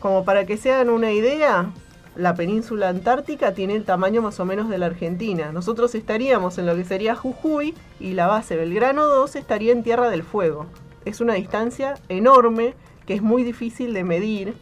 como 0.00 0.24
para 0.24 0.46
que 0.46 0.56
se 0.56 0.72
hagan 0.72 0.90
una 0.90 1.12
idea, 1.12 1.70
la 2.16 2.34
península 2.34 2.88
antártica 2.88 3.54
tiene 3.54 3.76
el 3.76 3.84
tamaño 3.84 4.22
más 4.22 4.40
o 4.40 4.44
menos 4.44 4.68
de 4.68 4.78
la 4.78 4.86
Argentina. 4.86 5.52
Nosotros 5.52 5.94
estaríamos 5.94 6.58
en 6.58 6.66
lo 6.66 6.74
que 6.74 6.84
sería 6.84 7.14
Jujuy 7.14 7.74
y 8.00 8.14
la 8.14 8.26
base 8.26 8.56
Belgrano 8.56 9.06
2 9.06 9.36
estaría 9.36 9.72
en 9.72 9.82
Tierra 9.82 10.10
del 10.10 10.24
Fuego. 10.24 10.66
Es 11.04 11.20
una 11.20 11.34
distancia 11.34 11.94
enorme 12.08 12.74
que 13.06 13.14
es 13.14 13.22
muy 13.22 13.44
difícil 13.44 13.94
de 13.94 14.04
medir 14.04 14.56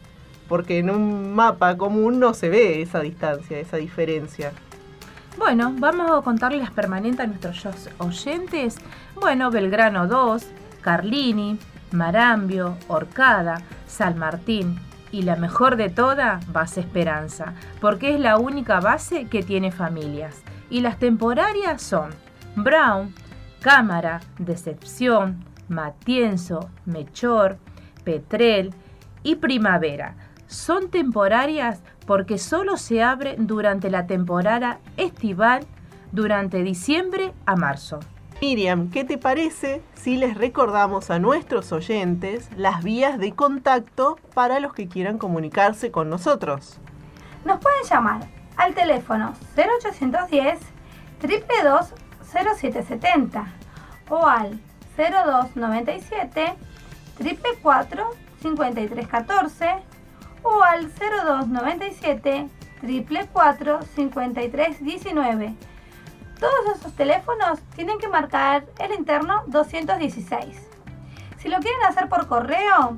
porque 0.48 0.78
en 0.78 0.90
un 0.90 1.34
mapa 1.34 1.76
común 1.76 2.20
no 2.20 2.34
se 2.34 2.48
ve 2.48 2.82
esa 2.82 3.00
distancia, 3.00 3.58
esa 3.58 3.78
diferencia. 3.78 4.52
Bueno, 5.38 5.74
vamos 5.78 6.10
a 6.10 6.22
contarles 6.22 6.60
las 6.60 6.70
permanentes 6.70 7.20
a 7.20 7.26
nuestros 7.26 7.88
oyentes. 7.98 8.76
Bueno, 9.14 9.50
Belgrano 9.50 10.06
2, 10.06 10.46
Carlini, 10.80 11.58
Marambio, 11.92 12.76
Orcada, 12.88 13.62
San 13.86 14.18
Martín, 14.18 14.78
y 15.16 15.22
la 15.22 15.36
mejor 15.36 15.76
de 15.76 15.88
todas, 15.88 16.52
Base 16.52 16.80
Esperanza, 16.80 17.54
porque 17.80 18.14
es 18.14 18.20
la 18.20 18.36
única 18.36 18.80
base 18.80 19.28
que 19.28 19.42
tiene 19.42 19.72
familias. 19.72 20.42
Y 20.68 20.80
las 20.82 20.98
temporarias 20.98 21.80
son 21.80 22.10
Brown, 22.54 23.14
Cámara, 23.62 24.20
Decepción, 24.38 25.42
Matienzo, 25.68 26.68
Mechor, 26.84 27.56
Petrel 28.04 28.74
y 29.22 29.36
Primavera. 29.36 30.16
Son 30.48 30.90
temporarias 30.90 31.80
porque 32.06 32.36
solo 32.36 32.76
se 32.76 33.02
abren 33.02 33.46
durante 33.46 33.88
la 33.88 34.06
temporada 34.06 34.80
estival 34.98 35.64
durante 36.12 36.62
diciembre 36.62 37.32
a 37.46 37.56
marzo. 37.56 38.00
Miriam, 38.40 38.90
¿qué 38.90 39.02
te 39.02 39.16
parece 39.16 39.80
si 39.94 40.18
les 40.18 40.36
recordamos 40.36 41.10
a 41.10 41.18
nuestros 41.18 41.72
oyentes 41.72 42.50
las 42.54 42.84
vías 42.84 43.18
de 43.18 43.32
contacto 43.32 44.18
para 44.34 44.60
los 44.60 44.74
que 44.74 44.88
quieran 44.88 45.16
comunicarse 45.16 45.90
con 45.90 46.10
nosotros? 46.10 46.78
Nos 47.46 47.60
pueden 47.60 47.82
llamar 47.88 48.28
al 48.58 48.74
teléfono 48.74 49.32
0810 49.56 50.58
322 51.18 51.94
0770 52.30 53.46
o 54.10 54.26
al 54.26 54.60
0297 54.98 56.54
444 57.62 58.04
5314 58.42 59.66
o 60.42 60.62
al 60.62 60.90
0297 60.90 62.48
444 62.82 63.80
5319 63.94 65.54
todos 66.38 66.76
esos 66.76 66.92
teléfonos 66.92 67.60
tienen 67.74 67.98
que 67.98 68.08
marcar 68.08 68.66
el 68.78 68.92
interno 68.92 69.42
216. 69.46 70.68
Si 71.38 71.48
lo 71.48 71.58
quieren 71.60 71.82
hacer 71.84 72.08
por 72.08 72.26
correo, 72.26 72.96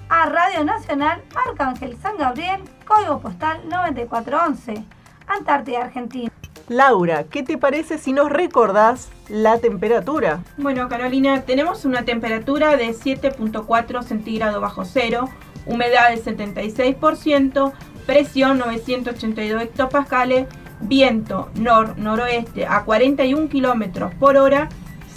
a 0.09 0.25
Radio 0.27 0.65
Nacional 0.65 1.23
Arcángel 1.47 1.97
San 1.99 2.17
Gabriel, 2.17 2.63
código 2.85 3.21
postal 3.21 3.61
9411, 3.69 4.85
Antártida, 5.29 5.85
Argentina. 5.85 6.30
Laura, 6.71 7.25
¿qué 7.25 7.43
te 7.43 7.59
parece 7.59 7.99
si 7.99 8.13
nos 8.13 8.31
recordás 8.31 9.11
la 9.29 9.59
temperatura? 9.59 10.45
Bueno, 10.57 10.89
Carolina, 10.89 11.43
tenemos 11.43 11.85
una 11.85 12.05
temperatura 12.05 12.77
de 12.77 12.91
7.4 12.91 14.05
centígrados 14.05 14.61
bajo 14.61 14.85
cero, 14.85 15.29
humedad 15.67 16.11
del 16.11 16.23
76%, 16.23 17.73
presión 18.07 18.59
982 18.59 19.63
hectopascales, 19.65 20.47
viento 20.81 21.51
nor-noroeste 21.57 22.69
a 22.69 22.85
41 22.85 23.49
kilómetros 23.49 24.15
por 24.15 24.37
hora, 24.37 24.69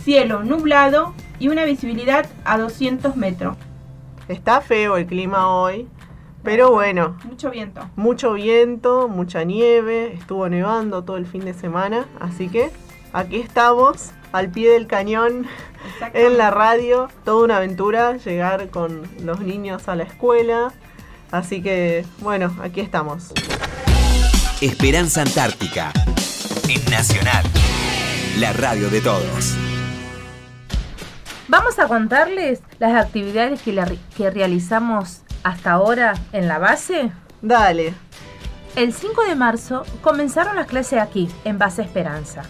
cielo 0.03 0.43
nublado 0.43 1.13
y 1.37 1.49
una 1.49 1.65
visibilidad 1.65 2.25
a 2.45 2.57
200 2.57 3.15
metros. 3.15 3.57
Está 4.27 4.59
feo 4.61 4.97
el 4.97 5.05
clima 5.05 5.53
hoy, 5.53 5.87
pero 6.43 6.71
bueno. 6.71 7.17
Mucho 7.23 7.49
viento. 7.49 7.89
Mucho 7.95 8.33
viento, 8.33 9.07
mucha 9.07 9.43
nieve, 9.43 10.13
estuvo 10.13 10.49
nevando 10.49 11.03
todo 11.03 11.17
el 11.17 11.25
fin 11.25 11.45
de 11.45 11.53
semana, 11.53 12.05
así 12.19 12.49
que 12.49 12.69
aquí 13.13 13.37
estamos 13.37 14.11
al 14.31 14.49
pie 14.49 14.71
del 14.71 14.87
cañón 14.87 15.47
en 16.13 16.37
la 16.37 16.51
radio. 16.51 17.07
Toda 17.23 17.45
una 17.45 17.57
aventura 17.57 18.17
llegar 18.17 18.69
con 18.69 19.03
los 19.23 19.39
niños 19.39 19.87
a 19.87 19.95
la 19.95 20.03
escuela. 20.03 20.73
Así 21.31 21.61
que 21.61 22.05
bueno, 22.19 22.55
aquí 22.61 22.81
estamos. 22.81 23.31
Esperanza 24.61 25.21
Antártica 25.21 25.91
en 26.69 26.91
Nacional, 26.91 27.43
la 28.39 28.53
radio 28.53 28.89
de 28.89 29.01
todos. 29.01 29.55
Vamos 31.47 31.77
a 31.77 31.87
contarles 31.87 32.61
las 32.79 32.95
actividades 32.95 33.61
que, 33.61 33.99
que 34.15 34.29
realizamos 34.31 35.21
hasta 35.43 35.71
ahora 35.71 36.13
en 36.31 36.47
la 36.47 36.59
base. 36.59 37.11
Dale. 37.41 37.93
El 38.75 38.93
5 38.93 39.23
de 39.23 39.35
marzo 39.35 39.83
comenzaron 40.01 40.55
las 40.55 40.67
clases 40.67 40.99
aquí, 40.99 41.29
en 41.43 41.59
Base 41.59 41.81
Esperanza. 41.81 42.43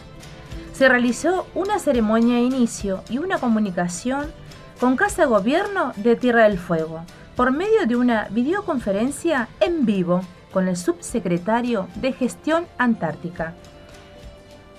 Se 0.74 0.88
realizó 0.88 1.48
una 1.54 1.80
ceremonia 1.80 2.36
de 2.36 2.42
inicio 2.42 3.04
y 3.10 3.18
una 3.18 3.38
comunicación 3.38 4.32
con 4.80 4.96
Casa 4.96 5.26
Gobierno 5.26 5.94
de 5.98 6.16
Tierra 6.16 6.44
del 6.44 6.58
Fuego 6.58 7.04
por 7.36 7.52
medio 7.52 7.86
de 7.88 7.96
una 7.96 8.28
videoconferencia 8.30 9.48
en 9.60 9.86
vivo 9.86 10.22
con 10.52 10.68
el 10.68 10.78
subsecretario 10.78 11.88
de 11.96 12.14
Gestión 12.14 12.68
Antártica, 12.78 13.54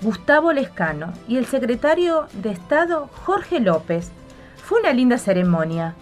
Gustavo 0.01 0.53
Lescano, 0.53 1.13
y 1.27 1.37
el 1.37 1.45
secretario 1.45 2.27
de 2.33 2.51
Estado, 2.51 3.09
Jorge 3.25 3.59
López. 3.59 4.11
Fue 4.63 4.79
una 4.79 4.93
linda 4.93 5.17
ceremonia. 5.17 5.95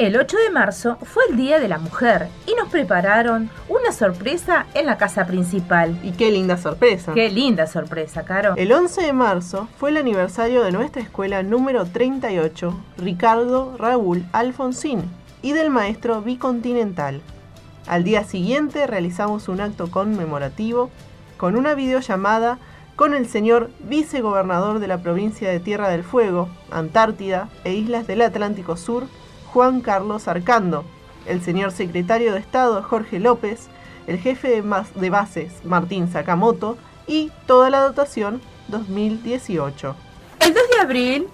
El 0.00 0.16
8 0.16 0.34
de 0.38 0.50
marzo 0.50 0.96
fue 1.02 1.24
el 1.28 1.36
Día 1.36 1.60
de 1.60 1.68
la 1.68 1.76
Mujer 1.76 2.28
y 2.46 2.54
nos 2.54 2.70
prepararon 2.70 3.50
una 3.68 3.92
sorpresa 3.92 4.64
en 4.72 4.86
la 4.86 4.96
casa 4.96 5.26
principal. 5.26 5.94
Y 6.02 6.12
qué 6.12 6.30
linda 6.30 6.56
sorpresa. 6.56 7.12
Qué 7.12 7.28
linda 7.28 7.66
sorpresa, 7.66 8.24
Caro. 8.24 8.54
El 8.56 8.72
11 8.72 9.02
de 9.02 9.12
marzo 9.12 9.68
fue 9.78 9.90
el 9.90 9.98
aniversario 9.98 10.62
de 10.62 10.72
nuestra 10.72 11.02
escuela 11.02 11.42
número 11.42 11.84
38, 11.84 12.80
Ricardo 12.96 13.76
Raúl 13.76 14.24
Alfonsín, 14.32 15.02
y 15.42 15.52
del 15.52 15.68
maestro 15.68 16.22
bicontinental. 16.22 17.20
Al 17.86 18.02
día 18.02 18.24
siguiente 18.24 18.86
realizamos 18.86 19.48
un 19.48 19.60
acto 19.60 19.90
conmemorativo 19.90 20.88
con 21.36 21.56
una 21.56 21.74
videollamada 21.74 22.56
con 22.96 23.12
el 23.12 23.28
señor 23.28 23.68
vicegobernador 23.80 24.78
de 24.78 24.86
la 24.86 25.02
provincia 25.02 25.50
de 25.50 25.60
Tierra 25.60 25.90
del 25.90 26.04
Fuego, 26.04 26.48
Antártida 26.70 27.50
e 27.64 27.74
Islas 27.74 28.06
del 28.06 28.22
Atlántico 28.22 28.78
Sur, 28.78 29.06
Juan 29.52 29.80
Carlos 29.80 30.28
Arcando, 30.28 30.84
el 31.26 31.42
señor 31.42 31.72
secretario 31.72 32.32
de 32.32 32.38
Estado 32.38 32.82
Jorge 32.84 33.18
López, 33.18 33.68
el 34.06 34.18
jefe 34.18 34.62
de, 34.62 35.10
bases 35.10 35.52
Martín 35.64 36.10
Sakamoto 36.10 36.78
y 37.08 37.32
toda 37.46 37.68
la 37.68 37.80
dotación 37.80 38.40
2018. 38.68 39.96
El 40.40 40.54
2 40.54 40.62
de 40.74 40.80
abril 40.80 41.28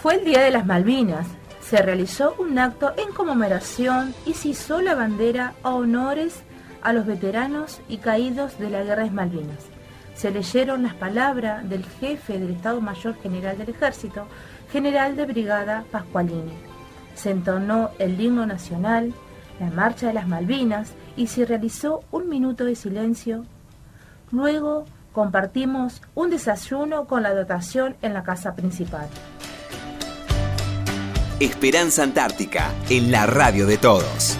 fue 0.00 0.14
el 0.14 0.24
Día 0.24 0.42
de 0.42 0.52
las 0.52 0.64
Malvinas, 0.64 1.26
se 1.60 1.82
realizó 1.82 2.36
un 2.38 2.56
acto 2.58 2.92
en 2.96 3.12
conmemoración 3.12 4.14
y 4.24 4.34
se 4.34 4.50
hizo 4.50 4.80
la 4.80 4.94
bandera 4.94 5.54
a 5.64 5.74
honores 5.74 6.42
a 6.82 6.92
los 6.92 7.04
veteranos 7.04 7.80
y 7.88 7.96
caídos 7.96 8.60
de 8.60 8.70
la 8.70 8.84
Guerra 8.84 9.02
de 9.02 9.10
Malvinas. 9.10 9.66
Se 10.14 10.30
leyeron 10.30 10.84
las 10.84 10.94
palabras 10.94 11.68
del 11.68 11.84
jefe 11.84 12.38
del 12.38 12.50
Estado 12.50 12.80
Mayor 12.80 13.16
General 13.20 13.58
del 13.58 13.70
Ejército, 13.70 14.28
general 14.70 15.16
de 15.16 15.26
brigada 15.26 15.84
Pascualini. 15.90 16.75
Se 17.16 17.30
entonó 17.30 17.90
el 17.98 18.20
himno 18.20 18.46
nacional, 18.46 19.12
la 19.58 19.70
marcha 19.70 20.06
de 20.06 20.12
las 20.12 20.28
Malvinas 20.28 20.92
y 21.16 21.26
se 21.26 21.46
realizó 21.46 22.04
un 22.12 22.28
minuto 22.28 22.64
de 22.64 22.76
silencio. 22.76 23.44
Luego 24.30 24.84
compartimos 25.12 26.02
un 26.14 26.28
desayuno 26.28 27.06
con 27.06 27.22
la 27.22 27.34
dotación 27.34 27.96
en 28.02 28.12
la 28.12 28.22
casa 28.22 28.54
principal. 28.54 29.08
Esperanza 31.40 32.02
Antártica, 32.02 32.70
en 32.90 33.10
la 33.10 33.26
radio 33.26 33.66
de 33.66 33.78
todos. 33.78 34.38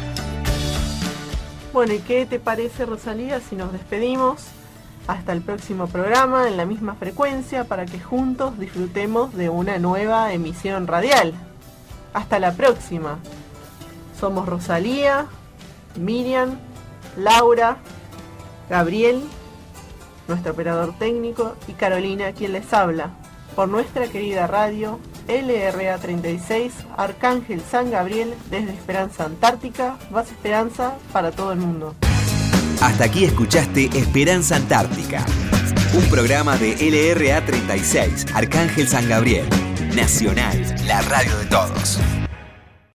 Bueno, 1.72 1.94
¿y 1.94 1.98
qué 2.00 2.26
te 2.26 2.38
parece, 2.38 2.84
Rosalía, 2.84 3.40
si 3.40 3.56
nos 3.56 3.72
despedimos? 3.72 4.44
Hasta 5.06 5.32
el 5.32 5.40
próximo 5.40 5.86
programa 5.86 6.48
en 6.48 6.56
la 6.56 6.66
misma 6.66 6.94
frecuencia 6.94 7.64
para 7.64 7.86
que 7.86 8.00
juntos 8.00 8.58
disfrutemos 8.58 9.34
de 9.34 9.48
una 9.48 9.78
nueva 9.78 10.32
emisión 10.32 10.86
radial. 10.86 11.32
Hasta 12.16 12.38
la 12.38 12.52
próxima. 12.52 13.18
Somos 14.18 14.48
Rosalía, 14.48 15.26
Miriam, 15.96 16.58
Laura, 17.18 17.76
Gabriel, 18.70 19.22
nuestro 20.26 20.52
operador 20.52 20.94
técnico, 20.98 21.56
y 21.68 21.72
Carolina, 21.72 22.32
quien 22.32 22.54
les 22.54 22.72
habla, 22.72 23.10
por 23.54 23.68
nuestra 23.68 24.06
querida 24.06 24.46
radio 24.46 24.98
LRA 25.28 25.98
36, 25.98 26.72
Arcángel 26.96 27.60
San 27.60 27.90
Gabriel, 27.90 28.32
desde 28.50 28.72
Esperanza 28.72 29.26
Antártica, 29.26 29.98
base 30.10 30.32
Esperanza 30.32 30.94
para 31.12 31.32
todo 31.32 31.52
el 31.52 31.58
mundo. 31.58 31.94
Hasta 32.80 33.04
aquí 33.04 33.26
escuchaste 33.26 33.90
Esperanza 33.92 34.56
Antártica, 34.56 35.22
un 35.92 36.04
programa 36.08 36.56
de 36.56 36.76
LRA 36.80 37.44
36, 37.44 38.28
Arcángel 38.34 38.88
San 38.88 39.06
Gabriel, 39.06 39.46
Nacional, 39.96 40.62
la 40.86 41.00
radio 41.00 41.38
de 41.38 41.46
todos. 41.46 41.98